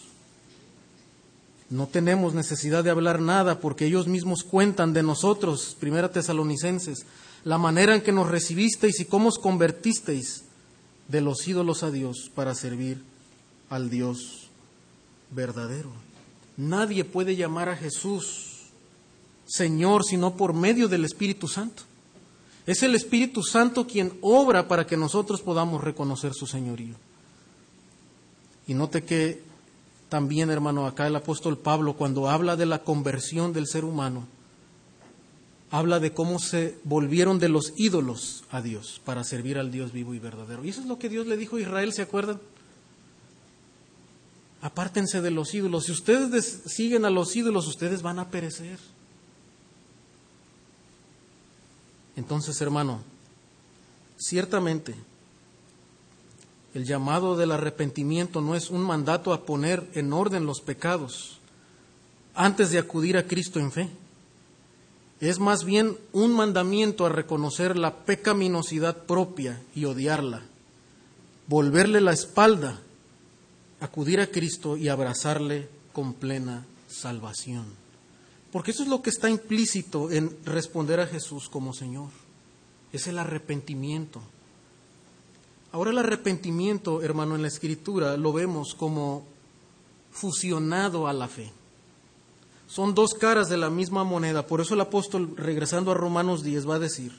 [1.70, 7.06] no tenemos necesidad de hablar nada porque ellos mismos cuentan de nosotros, primera tesalonicenses,
[7.44, 10.46] la manera en que nos recibisteis y cómo os convertisteis
[11.08, 13.02] de los ídolos a Dios para servir
[13.70, 14.50] al Dios
[15.32, 15.92] verdadero.
[16.58, 18.50] Nadie puede llamar a Jesús
[19.50, 21.84] Señor sino por medio del Espíritu Santo.
[22.68, 26.96] Es el Espíritu Santo quien obra para que nosotros podamos reconocer su señorío.
[28.68, 29.42] Y note que
[30.10, 34.28] también, hermano, acá el apóstol Pablo, cuando habla de la conversión del ser humano,
[35.72, 40.16] habla de cómo se volvieron de los ídolos a Dios para servir al Dios vivo
[40.16, 40.66] y verdadero.
[40.66, 42.40] Y eso es lo que Dios le dijo a Israel, ¿se acuerdan?
[44.62, 45.86] Apártense de los ídolos.
[45.86, 48.80] Si ustedes siguen a los ídolos, ustedes van a perecer.
[52.16, 53.02] Entonces, hermano,
[54.18, 54.96] ciertamente
[56.74, 61.40] el llamado del arrepentimiento no es un mandato a poner en orden los pecados
[62.36, 63.90] antes de acudir a Cristo en fe.
[65.20, 70.44] Es más bien un mandamiento a reconocer la pecaminosidad propia y odiarla,
[71.48, 72.80] volverle la espalda
[73.80, 77.66] acudir a Cristo y abrazarle con plena salvación.
[78.52, 82.10] Porque eso es lo que está implícito en responder a Jesús como Señor.
[82.92, 84.22] Es el arrepentimiento.
[85.72, 89.24] Ahora el arrepentimiento, hermano, en la Escritura lo vemos como
[90.12, 91.52] fusionado a la fe.
[92.68, 94.46] Son dos caras de la misma moneda.
[94.46, 97.14] Por eso el apóstol, regresando a Romanos 10, va a decir,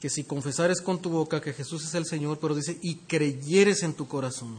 [0.00, 3.82] que si confesares con tu boca que Jesús es el Señor, pero dice, y creyeres
[3.82, 4.58] en tu corazón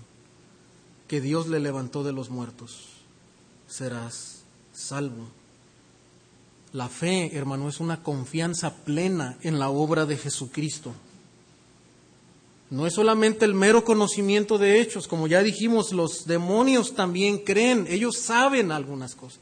[1.08, 2.88] que Dios le levantó de los muertos,
[3.68, 4.43] serás
[4.74, 5.28] salvo.
[6.74, 10.93] La fe, hermano, es una confianza plena en la obra de Jesucristo.
[12.70, 17.88] No es solamente el mero conocimiento de hechos, como ya dijimos, los demonios también creen,
[17.89, 19.41] ellos saben algunas cosas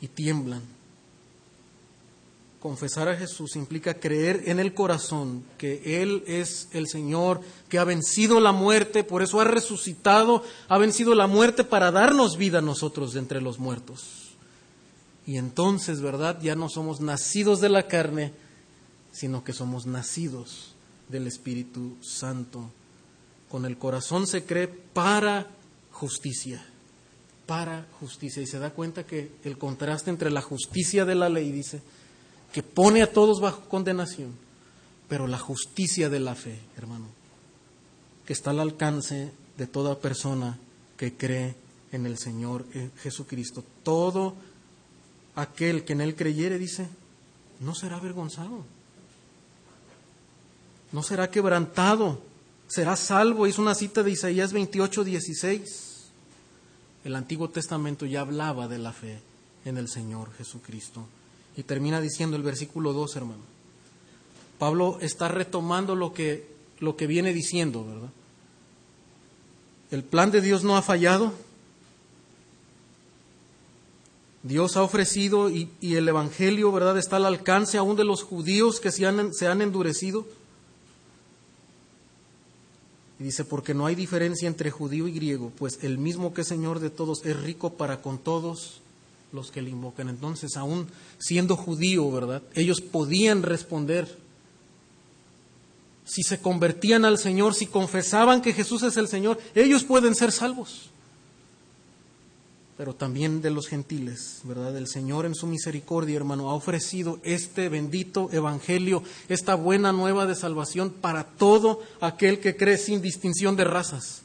[0.00, 0.76] y tiemblan
[2.66, 7.84] Confesar a Jesús implica creer en el corazón que Él es el Señor, que ha
[7.84, 12.62] vencido la muerte, por eso ha resucitado, ha vencido la muerte para darnos vida a
[12.62, 14.25] nosotros de entre los muertos.
[15.26, 16.40] Y entonces, ¿verdad?
[16.40, 18.32] Ya no somos nacidos de la carne,
[19.12, 20.74] sino que somos nacidos
[21.08, 22.70] del Espíritu Santo.
[23.50, 25.48] Con el corazón se cree para
[25.90, 26.64] justicia,
[27.46, 28.42] para justicia.
[28.42, 31.80] Y se da cuenta que el contraste entre la justicia de la ley, dice,
[32.52, 34.32] que pone a todos bajo condenación,
[35.08, 37.06] pero la justicia de la fe, hermano,
[38.24, 40.58] que está al alcance de toda persona
[40.96, 41.54] que cree
[41.92, 42.64] en el Señor
[43.02, 43.64] Jesucristo.
[43.82, 44.34] Todo
[45.36, 46.88] aquel que en Él creyere, dice,
[47.60, 48.64] no será avergonzado,
[50.92, 52.20] no será quebrantado,
[52.66, 53.46] será salvo.
[53.46, 56.10] Es una cita de Isaías 28, 16.
[57.04, 59.20] El Antiguo Testamento ya hablaba de la fe
[59.64, 61.06] en el Señor Jesucristo.
[61.56, 63.42] Y termina diciendo el versículo 2, hermano.
[64.58, 68.10] Pablo está retomando lo que, lo que viene diciendo, ¿verdad?
[69.90, 71.32] El plan de Dios no ha fallado.
[74.46, 78.92] Dios ha ofrecido y, el Evangelio, ¿verdad?, está al alcance aún de los judíos que
[78.92, 80.26] se han, se han endurecido.
[83.18, 86.48] Y dice, porque no hay diferencia entre judío y griego, pues el mismo que es
[86.48, 88.82] Señor de todos es rico para con todos
[89.32, 90.08] los que le invocan.
[90.08, 90.86] Entonces, aún
[91.18, 92.42] siendo judío, ¿verdad?
[92.54, 94.18] Ellos podían responder.
[96.04, 100.30] Si se convertían al Señor, si confesaban que Jesús es el Señor, ellos pueden ser
[100.30, 100.90] salvos.
[102.76, 104.76] Pero también de los gentiles, ¿verdad?
[104.76, 110.34] El Señor en su misericordia, hermano, ha ofrecido este bendito evangelio, esta buena nueva de
[110.34, 114.22] salvación para todo aquel que cree sin distinción de razas.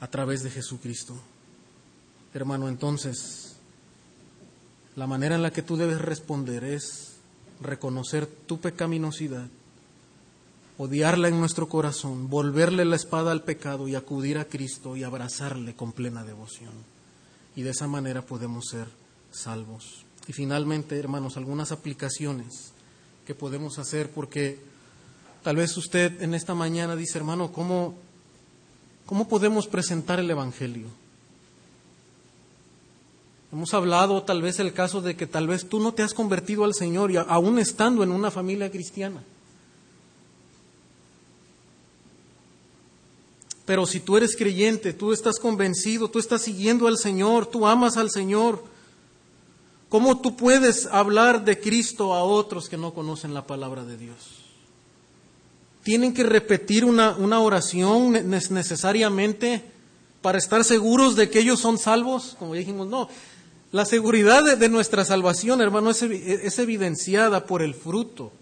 [0.00, 1.14] A través de Jesucristo.
[2.32, 3.56] Hermano, entonces,
[4.94, 7.16] la manera en la que tú debes responder es
[7.60, 9.48] reconocer tu pecaminosidad,
[10.78, 15.74] odiarla en nuestro corazón, volverle la espada al pecado y acudir a Cristo y abrazarle
[15.74, 16.72] con plena devoción.
[17.54, 18.86] Y de esa manera podemos ser
[19.30, 20.04] salvos.
[20.28, 22.72] Y finalmente, hermanos, algunas aplicaciones
[23.26, 24.58] que podemos hacer porque
[25.42, 27.94] tal vez usted en esta mañana dice, hermano, ¿cómo,
[29.06, 30.88] cómo podemos presentar el Evangelio?
[33.52, 36.64] Hemos hablado tal vez el caso de que tal vez tú no te has convertido
[36.64, 39.22] al Señor y aún estando en una familia cristiana.
[43.66, 47.96] Pero si tú eres creyente, tú estás convencido, tú estás siguiendo al Señor, tú amas
[47.96, 48.64] al Señor,
[49.88, 54.16] ¿cómo tú puedes hablar de Cristo a otros que no conocen la palabra de Dios?
[55.82, 59.62] Tienen que repetir una, una oración necesariamente
[60.22, 63.08] para estar seguros de que ellos son salvos, como dijimos, no,
[63.72, 68.32] la seguridad de, nuestra salvación, hermano, es, evidenciada por el fruto.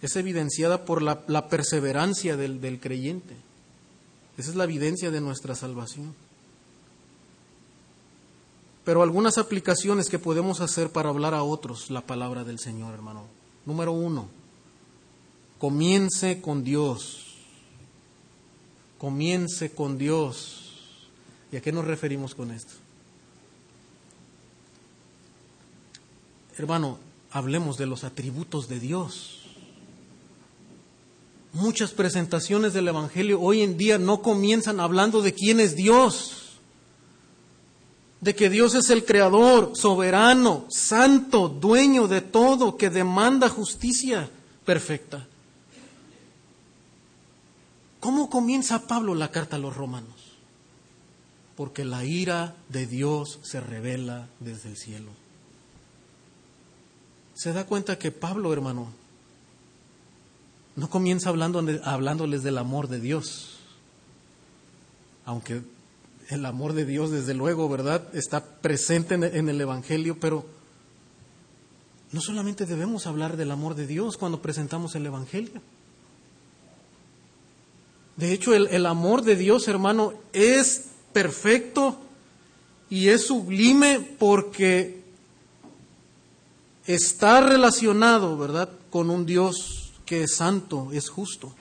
[0.00, 3.34] Es evidenciada por la, perseverancia del, creyente.
[4.36, 6.14] Esa es la evidencia de nuestra salvación.
[8.84, 13.24] Pero algunas aplicaciones que podemos hacer para hablar a otros la palabra del Señor, hermano.
[13.66, 14.28] Número uno,
[15.58, 17.34] comience con Dios.
[18.98, 21.08] Comience con Dios.
[21.52, 22.74] ¿Y a qué nos referimos con esto?
[26.56, 26.98] Hermano,
[27.30, 29.37] hablemos de los atributos de Dios.
[31.52, 36.58] Muchas presentaciones del Evangelio hoy en día no comienzan hablando de quién es Dios,
[38.20, 44.28] de que Dios es el creador, soberano, santo, dueño de todo, que demanda justicia
[44.64, 45.26] perfecta.
[48.00, 50.14] ¿Cómo comienza Pablo la carta a los romanos?
[51.56, 55.10] Porque la ira de Dios se revela desde el cielo
[57.38, 58.88] se da cuenta que Pablo, hermano,
[60.78, 63.58] no comienza hablando, hablándoles del amor de Dios,
[65.24, 65.62] aunque
[66.28, 70.46] el amor de Dios, desde luego, ¿verdad?, está presente en el Evangelio, pero
[72.12, 75.60] no solamente debemos hablar del amor de Dios cuando presentamos el Evangelio.
[78.16, 81.98] De hecho, el, el amor de Dios, hermano, es perfecto
[82.88, 85.02] y es sublime porque
[86.86, 91.52] está relacionado, ¿verdad?, con un Dios que es santo, es justo.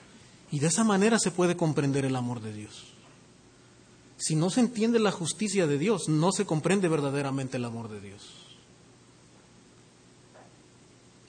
[0.52, 2.86] Y de esa manera se puede comprender el amor de Dios.
[4.16, 8.00] Si no se entiende la justicia de Dios, no se comprende verdaderamente el amor de
[8.00, 8.22] Dios.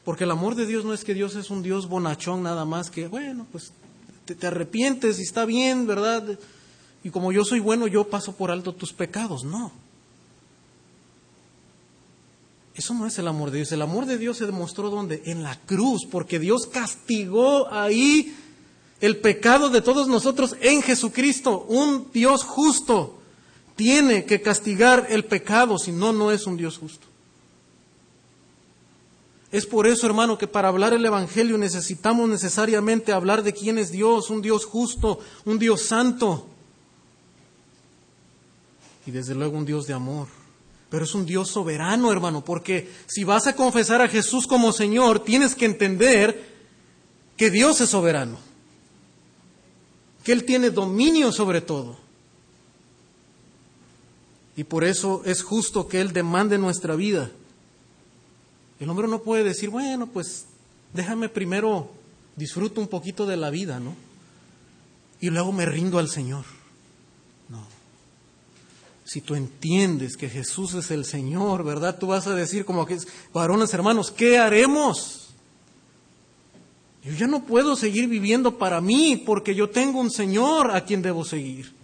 [0.05, 2.89] Porque el amor de Dios no es que Dios es un Dios bonachón nada más
[2.89, 3.73] que, bueno, pues
[4.25, 6.39] te, te, arrepientes y está bien, ¿verdad?
[7.03, 9.43] Y como yo soy bueno, yo paso por alto tus pecados.
[9.43, 9.73] No.
[12.79, 13.73] Eso no es el amor de Dios.
[13.73, 15.23] El amor de Dios se demostró donde?
[15.27, 18.37] En la cruz, porque Dios castigó ahí
[19.01, 21.67] el pecado de todos nosotros en Jesucristo.
[21.69, 23.19] Un Dios justo
[23.75, 27.09] tiene que castigar el pecado, si no, no es un Dios justo.
[29.51, 33.91] Es por eso, hermano, que para hablar el Evangelio necesitamos necesariamente hablar de quién es
[33.91, 36.47] Dios, un Dios justo, un Dios santo
[39.05, 40.38] y desde luego un Dios de amor.
[40.91, 45.21] Pero es un Dios soberano, hermano, porque si vas a confesar a Jesús como Señor,
[45.21, 46.57] tienes que entender
[47.37, 48.39] que Dios es soberano,
[50.25, 51.99] que Él tiene dominio sobre todo.
[54.57, 57.31] Y por eso es justo que Él demande nuestra vida.
[58.81, 60.47] El hombre no puede decir, bueno, pues
[60.95, 61.91] déjame primero
[62.35, 63.95] disfruto un poquito de la vida, ¿no?
[65.21, 66.45] Y luego me rindo al Señor.
[69.09, 71.99] Si tú entiendes que Jesús es el Señor, ¿verdad?
[71.99, 72.99] Tú vas a decir como que,
[73.33, 75.31] varones hermanos, ¿qué haremos?
[77.03, 81.01] Yo ya no puedo seguir viviendo para mí porque yo tengo un Señor a quien
[81.01, 81.75] debo seguir.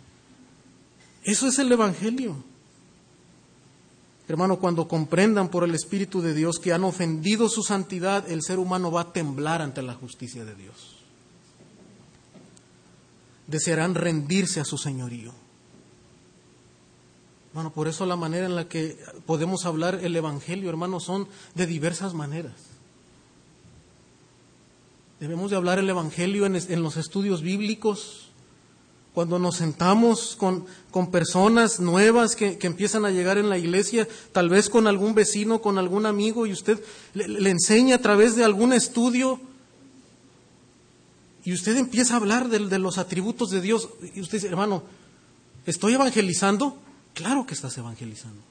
[1.22, 2.44] Eso es el Evangelio.
[4.28, 8.58] Hermano, cuando comprendan por el Espíritu de Dios que han ofendido su santidad, el ser
[8.58, 10.96] humano va a temblar ante la justicia de Dios.
[13.46, 15.43] Desearán rendirse a su señorío.
[17.54, 21.66] Bueno, por eso la manera en la que podemos hablar el Evangelio, hermano, son de
[21.66, 22.52] diversas maneras.
[25.20, 28.30] Debemos de hablar el Evangelio en, en los estudios bíblicos,
[29.14, 34.08] cuando nos sentamos con, con personas nuevas que, que, empiezan a llegar en la iglesia,
[34.32, 36.82] tal vez con algún vecino, con algún amigo, y usted
[37.12, 39.40] le, le, enseña a través de algún estudio,
[41.44, 44.82] y usted empieza a hablar de, de, los atributos de Dios, y usted dice, hermano,
[45.66, 46.82] ¿estoy evangelizando?
[47.14, 48.42] Claro que estás evangelizando.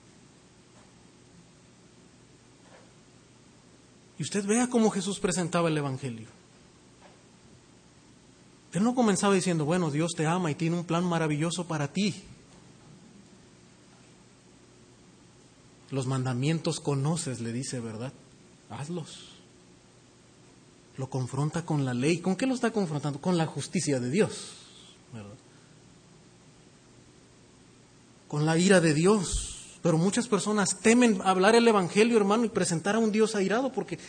[4.18, 6.28] Y usted vea cómo Jesús presentaba el Evangelio.
[8.72, 12.16] Él no comenzaba diciendo, bueno, Dios te ama y tiene un plan maravilloso para ti.
[15.92, 18.14] Los mandamientos conoces, le dice, ¿verdad?
[18.70, 19.30] Hazlos.
[20.98, 22.20] Lo confronta con la ley.
[22.20, 23.22] ¿Con qué lo está confrontando?
[23.22, 24.54] Con la justicia de Dios,
[25.12, 25.43] ¿verdad?
[28.34, 29.78] Con la ira de Dios.
[29.84, 34.00] Pero muchas personas temen hablar el Evangelio, hermano, y presentar a un Dios airado, porque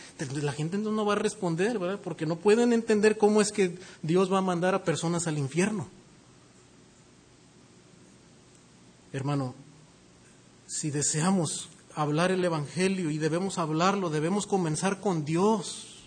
[0.41, 1.99] la gente no va a responder, ¿verdad?
[2.03, 5.87] Porque no pueden entender cómo es que Dios va a mandar a personas al infierno.
[9.13, 9.53] Hermano,
[10.65, 15.99] si deseamos hablar el Evangelio y debemos hablarlo, debemos comenzar con Dios.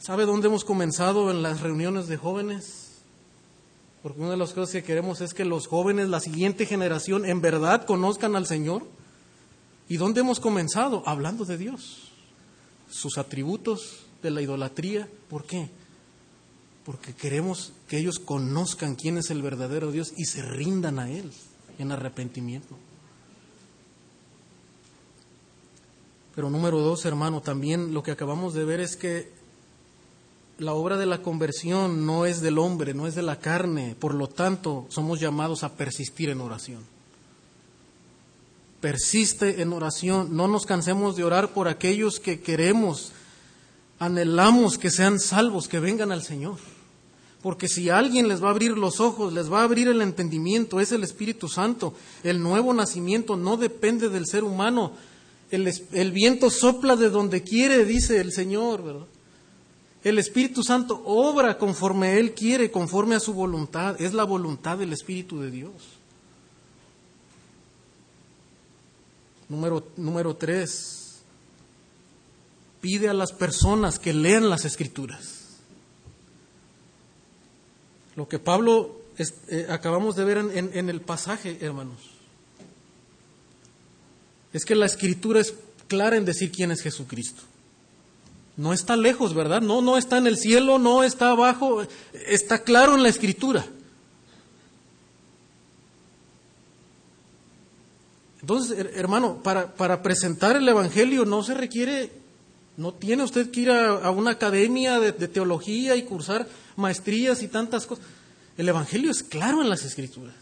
[0.00, 2.85] ¿Sabe dónde hemos comenzado en las reuniones de jóvenes?
[4.06, 7.40] Porque una de las cosas que queremos es que los jóvenes, la siguiente generación, en
[7.40, 8.86] verdad conozcan al Señor.
[9.88, 11.02] ¿Y dónde hemos comenzado?
[11.06, 12.12] Hablando de Dios.
[12.88, 15.08] Sus atributos de la idolatría.
[15.28, 15.70] ¿Por qué?
[16.84, 21.32] Porque queremos que ellos conozcan quién es el verdadero Dios y se rindan a Él
[21.80, 22.76] en arrepentimiento.
[26.36, 29.32] Pero número dos, hermano, también lo que acabamos de ver es que
[30.58, 34.14] la obra de la conversión no es del hombre, no es de la carne, por
[34.14, 36.82] lo tanto somos llamados a persistir en oración.
[38.80, 43.12] Persiste en oración, no nos cansemos de orar por aquellos que queremos,
[43.98, 46.58] anhelamos que sean salvos, que vengan al Señor.
[47.42, 50.80] Porque si alguien les va a abrir los ojos, les va a abrir el entendimiento,
[50.80, 51.94] es el Espíritu Santo.
[52.24, 54.92] El nuevo nacimiento no depende del ser humano.
[55.50, 59.06] El, viento sopla de donde quiere, dice el Señor, ¿verdad?
[60.06, 64.00] El Espíritu Santo obra conforme Él quiere, conforme a su voluntad.
[64.00, 65.72] Es la voluntad del Espíritu de Dios.
[69.48, 71.16] Número, número tres,
[72.80, 75.56] pide a las personas que lean las escrituras.
[78.14, 81.98] Lo que Pablo eh, acabamos de ver en el pasaje, hermanos,
[84.52, 85.52] es que la escritura es
[85.88, 87.42] clara en decir quién es Jesucristo.
[88.56, 89.60] No está lejos, ¿verdad?
[89.60, 91.82] No, no está en el cielo, no está abajo,
[92.26, 93.66] está claro en la escritura.
[98.40, 102.12] Entonces, hermano, para, presentar el Evangelio no se requiere,
[102.76, 107.42] no tiene usted que ir a, a una academia de, de teología y cursar maestrías
[107.42, 108.04] y tantas cosas.
[108.56, 110.34] El Evangelio es claro en las escrituras.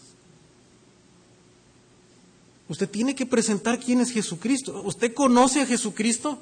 [2.69, 4.83] Usted tiene que presentar quién es Jesucristo.
[4.85, 6.39] ¿Usted conoce a Jesucristo?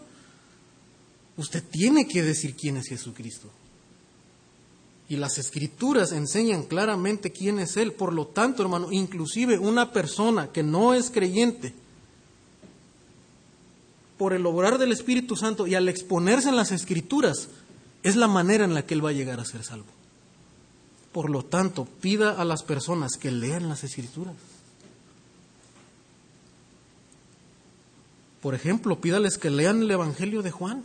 [1.36, 3.48] Usted tiene que decir quién es Jesucristo.
[5.08, 7.92] Y las escrituras enseñan claramente quién es Él.
[7.92, 11.74] Por lo tanto, hermano, inclusive una persona que no es creyente
[14.22, 17.48] por el obrar del Espíritu Santo y al exponerse en las Escrituras,
[18.04, 19.86] es la manera en la que él va a llegar a ser salvo.
[21.12, 24.36] Por lo tanto, pida a las personas que lean las Escrituras.
[28.40, 30.84] Por ejemplo, pídales que lean el Evangelio de Juan.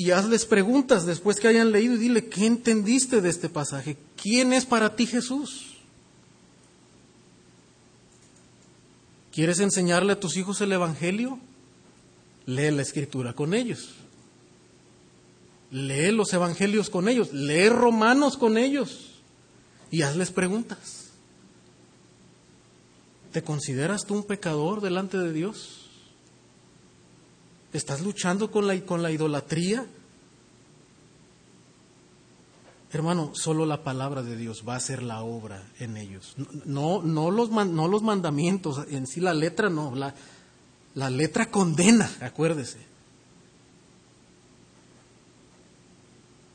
[0.00, 3.96] Y hazles preguntas después que hayan leído y dile, ¿qué entendiste de este pasaje?
[4.16, 5.74] ¿Quién es para ti Jesús?
[9.32, 11.40] ¿Quieres enseñarle a tus hijos el Evangelio?
[12.46, 13.96] Lee la escritura con ellos.
[15.72, 17.32] Lee los Evangelios con ellos.
[17.32, 19.20] Lee Romanos con ellos.
[19.90, 21.08] Y hazles preguntas.
[23.32, 25.77] ¿Te consideras tú un pecador delante de Dios?
[27.72, 29.86] ¿Estás luchando con la, con la idolatría?
[32.90, 36.34] Hermano, solo la palabra de Dios va a hacer la obra en ellos.
[36.64, 40.14] No, no los mandamientos, en sí la letra no, la,
[40.94, 42.78] la letra condena, acuérdese.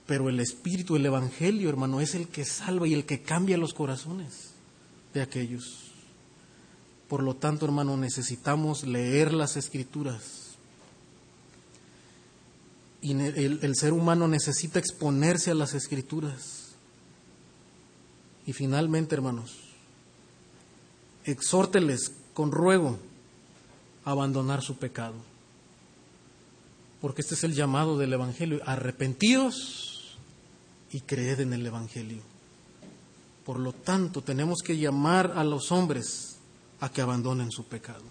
[0.08, 3.74] Pero el Espíritu, el Evangelio, hermano, es el que salva y el que cambia los
[3.74, 4.52] corazones
[5.14, 5.92] de aquellos.
[7.08, 10.43] Por lo tanto, hermano, necesitamos leer las escrituras.
[13.04, 16.70] Y el, ser humano necesita exponerse a las escrituras.
[18.46, 19.58] Y finalmente, hermanos,
[21.26, 22.98] exhórteles con ruego
[24.06, 25.16] a abandonar su pecado.
[27.02, 28.62] Porque este es el llamado del Evangelio.
[28.66, 30.18] Arrepentidos
[30.94, 32.22] y creed en el Evangelio.
[33.46, 36.38] Por lo tanto, tenemos que llamar a los hombres
[36.80, 38.06] a que abandonen su pecado.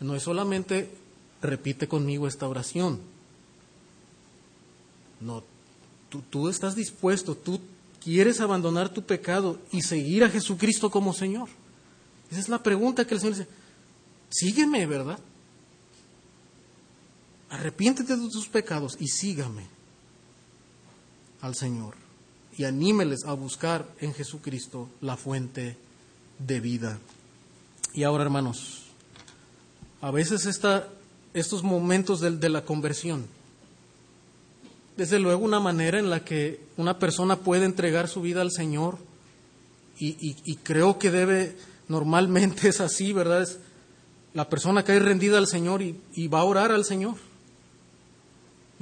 [0.00, 1.03] No es solamente
[1.44, 3.00] repite conmigo esta oración.
[5.20, 5.42] No,
[6.08, 7.60] tú, tú, estás dispuesto, tú
[8.02, 11.48] quieres abandonar tu pecado y seguir a Jesucristo como Señor.
[12.30, 13.48] Esa es la pregunta que el Señor dice.
[14.28, 15.18] Sígueme, ¿verdad?
[17.50, 19.66] Arrepiéntete de tus pecados y sígame
[21.40, 21.94] al Señor.
[22.56, 25.76] Y anímeles a buscar en Jesucristo la fuente
[26.38, 26.98] de vida.
[27.92, 28.86] Y ahora, hermanos,
[30.00, 30.46] a veces
[31.34, 33.26] estos momentos de, la conversión,
[34.96, 38.98] desde luego una manera en la que una persona puede entregar su vida al Señor,
[39.98, 41.56] y, creo que debe,
[41.88, 43.42] normalmente es así, ¿verdad?
[43.42, 43.58] Es
[44.32, 47.16] la persona que hay rendida al Señor y, y va a orar al Señor,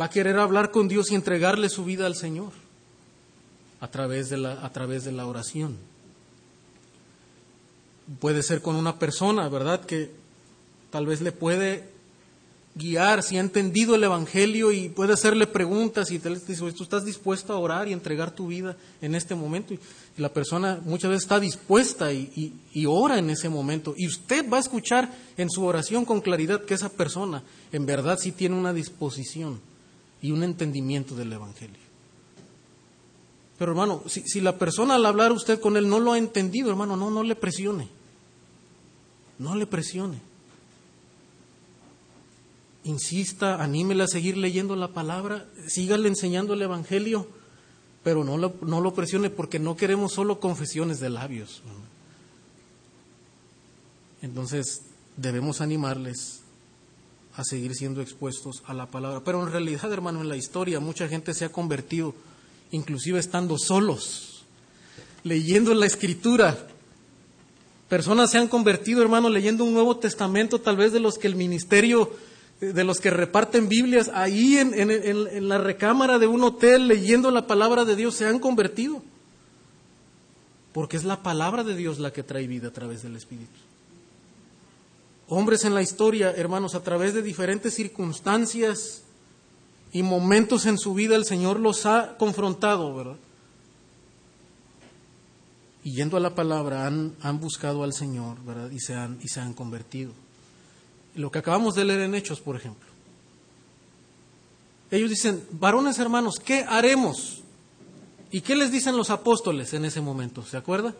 [0.01, 2.53] va a querer hablar con Dios y entregarle su vida al Señor
[3.81, 5.77] a través de la, a través de la oración
[8.21, 9.85] puede ser con una persona, ¿verdad?
[9.85, 10.11] Que
[10.91, 11.89] tal vez le puede
[12.75, 17.05] guiar si ha entendido el Evangelio y puede hacerle preguntas y te dice, tú estás
[17.05, 19.75] dispuesto a orar y entregar tu vida en este momento.
[19.75, 19.81] Y,
[20.19, 23.95] la persona muchas veces está dispuesta y, y, ora en ese momento.
[23.97, 27.43] Y usted va a escuchar en su oración con claridad que esa persona
[27.73, 29.61] en verdad sí tiene una disposición
[30.21, 31.81] y un entendimiento del Evangelio.
[33.59, 36.69] Pero hermano, si, si la persona al hablar usted con él no lo ha entendido,
[36.69, 37.89] hermano, no, no le presione.
[39.39, 40.32] No le presione.
[42.85, 47.29] Insista, anímele a seguir leyendo la palabra, sígale enseñando el Evangelio,
[48.03, 51.63] pero no lo, no lo presione porque no queremos solo confesiones de labios.
[54.21, 54.83] Entonces
[55.17, 56.41] debemos animarles
[57.37, 59.23] a seguir siendo expuestos a la palabra.
[59.25, 62.15] Pero en realidad, hermano, en la historia mucha gente se ha convertido,
[62.73, 64.45] inclusive estando solos,
[65.23, 66.67] leyendo la escritura,
[67.93, 71.37] Personas se han convertido, hermano, leyendo un Nuevo Testamento, tal vez de los que el
[71.37, 72.11] ministerio,
[72.63, 77.85] de los que reparten Biblias, ahí en, la recámara de un hotel, leyendo la palabra
[77.85, 79.03] de Dios, se han convertido.
[80.73, 83.51] Porque es la palabra de Dios la que trae vida a través del Espíritu.
[85.29, 89.03] Hombres en la historia, hermanos, a través de diferentes circunstancias
[89.93, 93.17] y momentos en su vida, el Señor los ha confrontado, ¿verdad?
[95.85, 98.71] y yendo a la palabra han, han buscado al Señor ¿verdad?
[98.71, 100.13] Y, se han, y se han convertido.
[101.15, 102.89] Lo que acabamos de leer en Hechos, por ejemplo.
[104.91, 107.43] Ellos dicen, varones hermanos, ¿qué haremos?
[108.31, 110.45] ¿Y qué les dicen los apóstoles en ese momento?
[110.45, 110.95] ¿Se acuerda?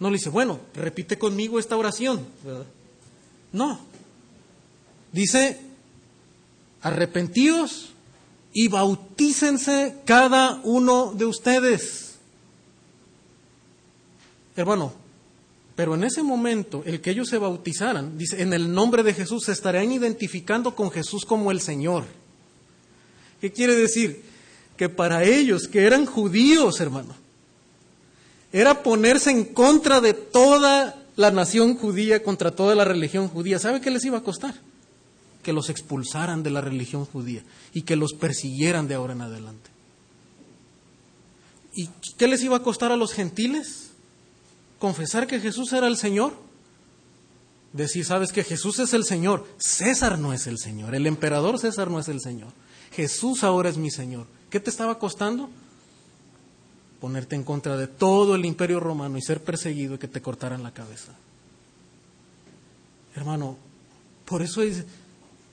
[0.00, 2.26] No le dice, bueno, repite conmigo esta oración.
[2.42, 2.66] ¿verdad?
[3.52, 3.80] No.
[5.12, 5.60] Dice,
[6.82, 7.90] arrepentidos
[8.52, 12.04] y bautícense cada uno de ustedes
[14.56, 14.92] Hermano,
[15.76, 19.44] pero en ese momento, el que ellos se bautizaran, dice, en el nombre de Jesús,
[19.44, 22.04] se estarían identificando con Jesús como el Señor.
[23.40, 24.22] ¿Qué quiere decir?
[24.76, 27.14] Que para ellos, que eran judíos, hermano,
[28.52, 33.80] era ponerse en contra de toda la nación judía contra toda la religión judía, ¿sabe
[33.80, 34.54] qué les iba a costar?
[35.42, 39.70] Que los expulsaran de la religión judía y que los persiguieran de ahora en adelante.
[41.74, 43.83] ¿Y qué les iba a costar a los gentiles?
[44.84, 46.34] Confesar que Jesús era el Señor.
[47.72, 51.90] Decir, sabes que Jesús es el Señor, César no es el Señor, el emperador César
[51.90, 52.52] no es el Señor,
[52.92, 54.26] Jesús ahora es mi Señor.
[54.50, 55.48] ¿Qué te estaba costando?
[57.00, 60.62] Ponerte en contra de todo el imperio romano y ser perseguido y que te cortaran
[60.62, 61.14] la cabeza.
[63.16, 63.56] Hermano,
[64.26, 64.84] por eso es,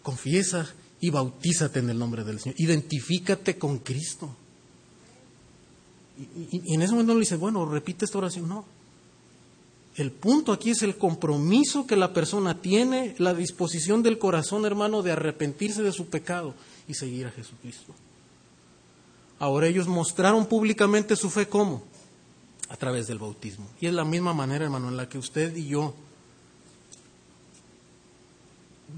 [0.03, 0.67] confiesa
[0.99, 2.59] y bautízate en el nombre del Señor.
[2.59, 4.36] Identifícate con Cristo.
[6.51, 8.49] Y, en ese momento le dices, bueno, repite esta oración.
[8.49, 8.80] No.
[9.95, 15.01] El punto aquí es el compromiso que la persona tiene, la disposición del corazón, hermano,
[15.01, 16.53] de arrepentirse de su pecado
[16.87, 17.93] y seguir a Jesucristo.
[19.37, 21.83] Ahora ellos mostraron públicamente su fe cómo?
[22.69, 23.67] A través del bautismo.
[23.81, 25.93] Y es la misma manera, hermano, en la que usted y yo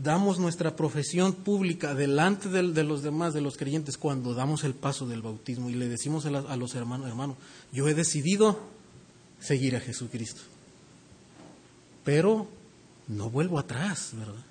[0.01, 5.07] damos nuestra profesión pública delante de, los demás, de los creyentes, cuando damos el paso
[5.07, 7.35] del bautismo y le decimos a, los hermanos, hermano,
[7.71, 8.59] yo he decidido
[9.39, 10.41] seguir a Jesucristo.
[12.03, 12.47] Pero
[13.07, 14.43] no vuelvo atrás, ¿verdad?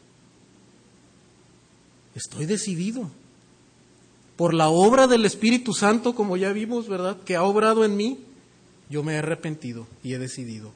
[2.15, 3.11] Estoy decidido.
[4.37, 7.19] Por la obra del Espíritu Santo, como ya vimos, ¿verdad?
[7.25, 8.19] Que ha obrado en mí,
[8.89, 10.73] yo me he arrepentido y he decidido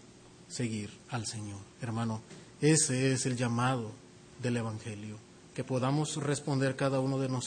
[0.49, 1.59] seguir al Señor.
[1.81, 2.21] Hermano,
[2.61, 3.93] ese es el llamado
[4.43, 5.17] del Evangelio,
[5.55, 7.47] que podamos responder cada uno de nosotros.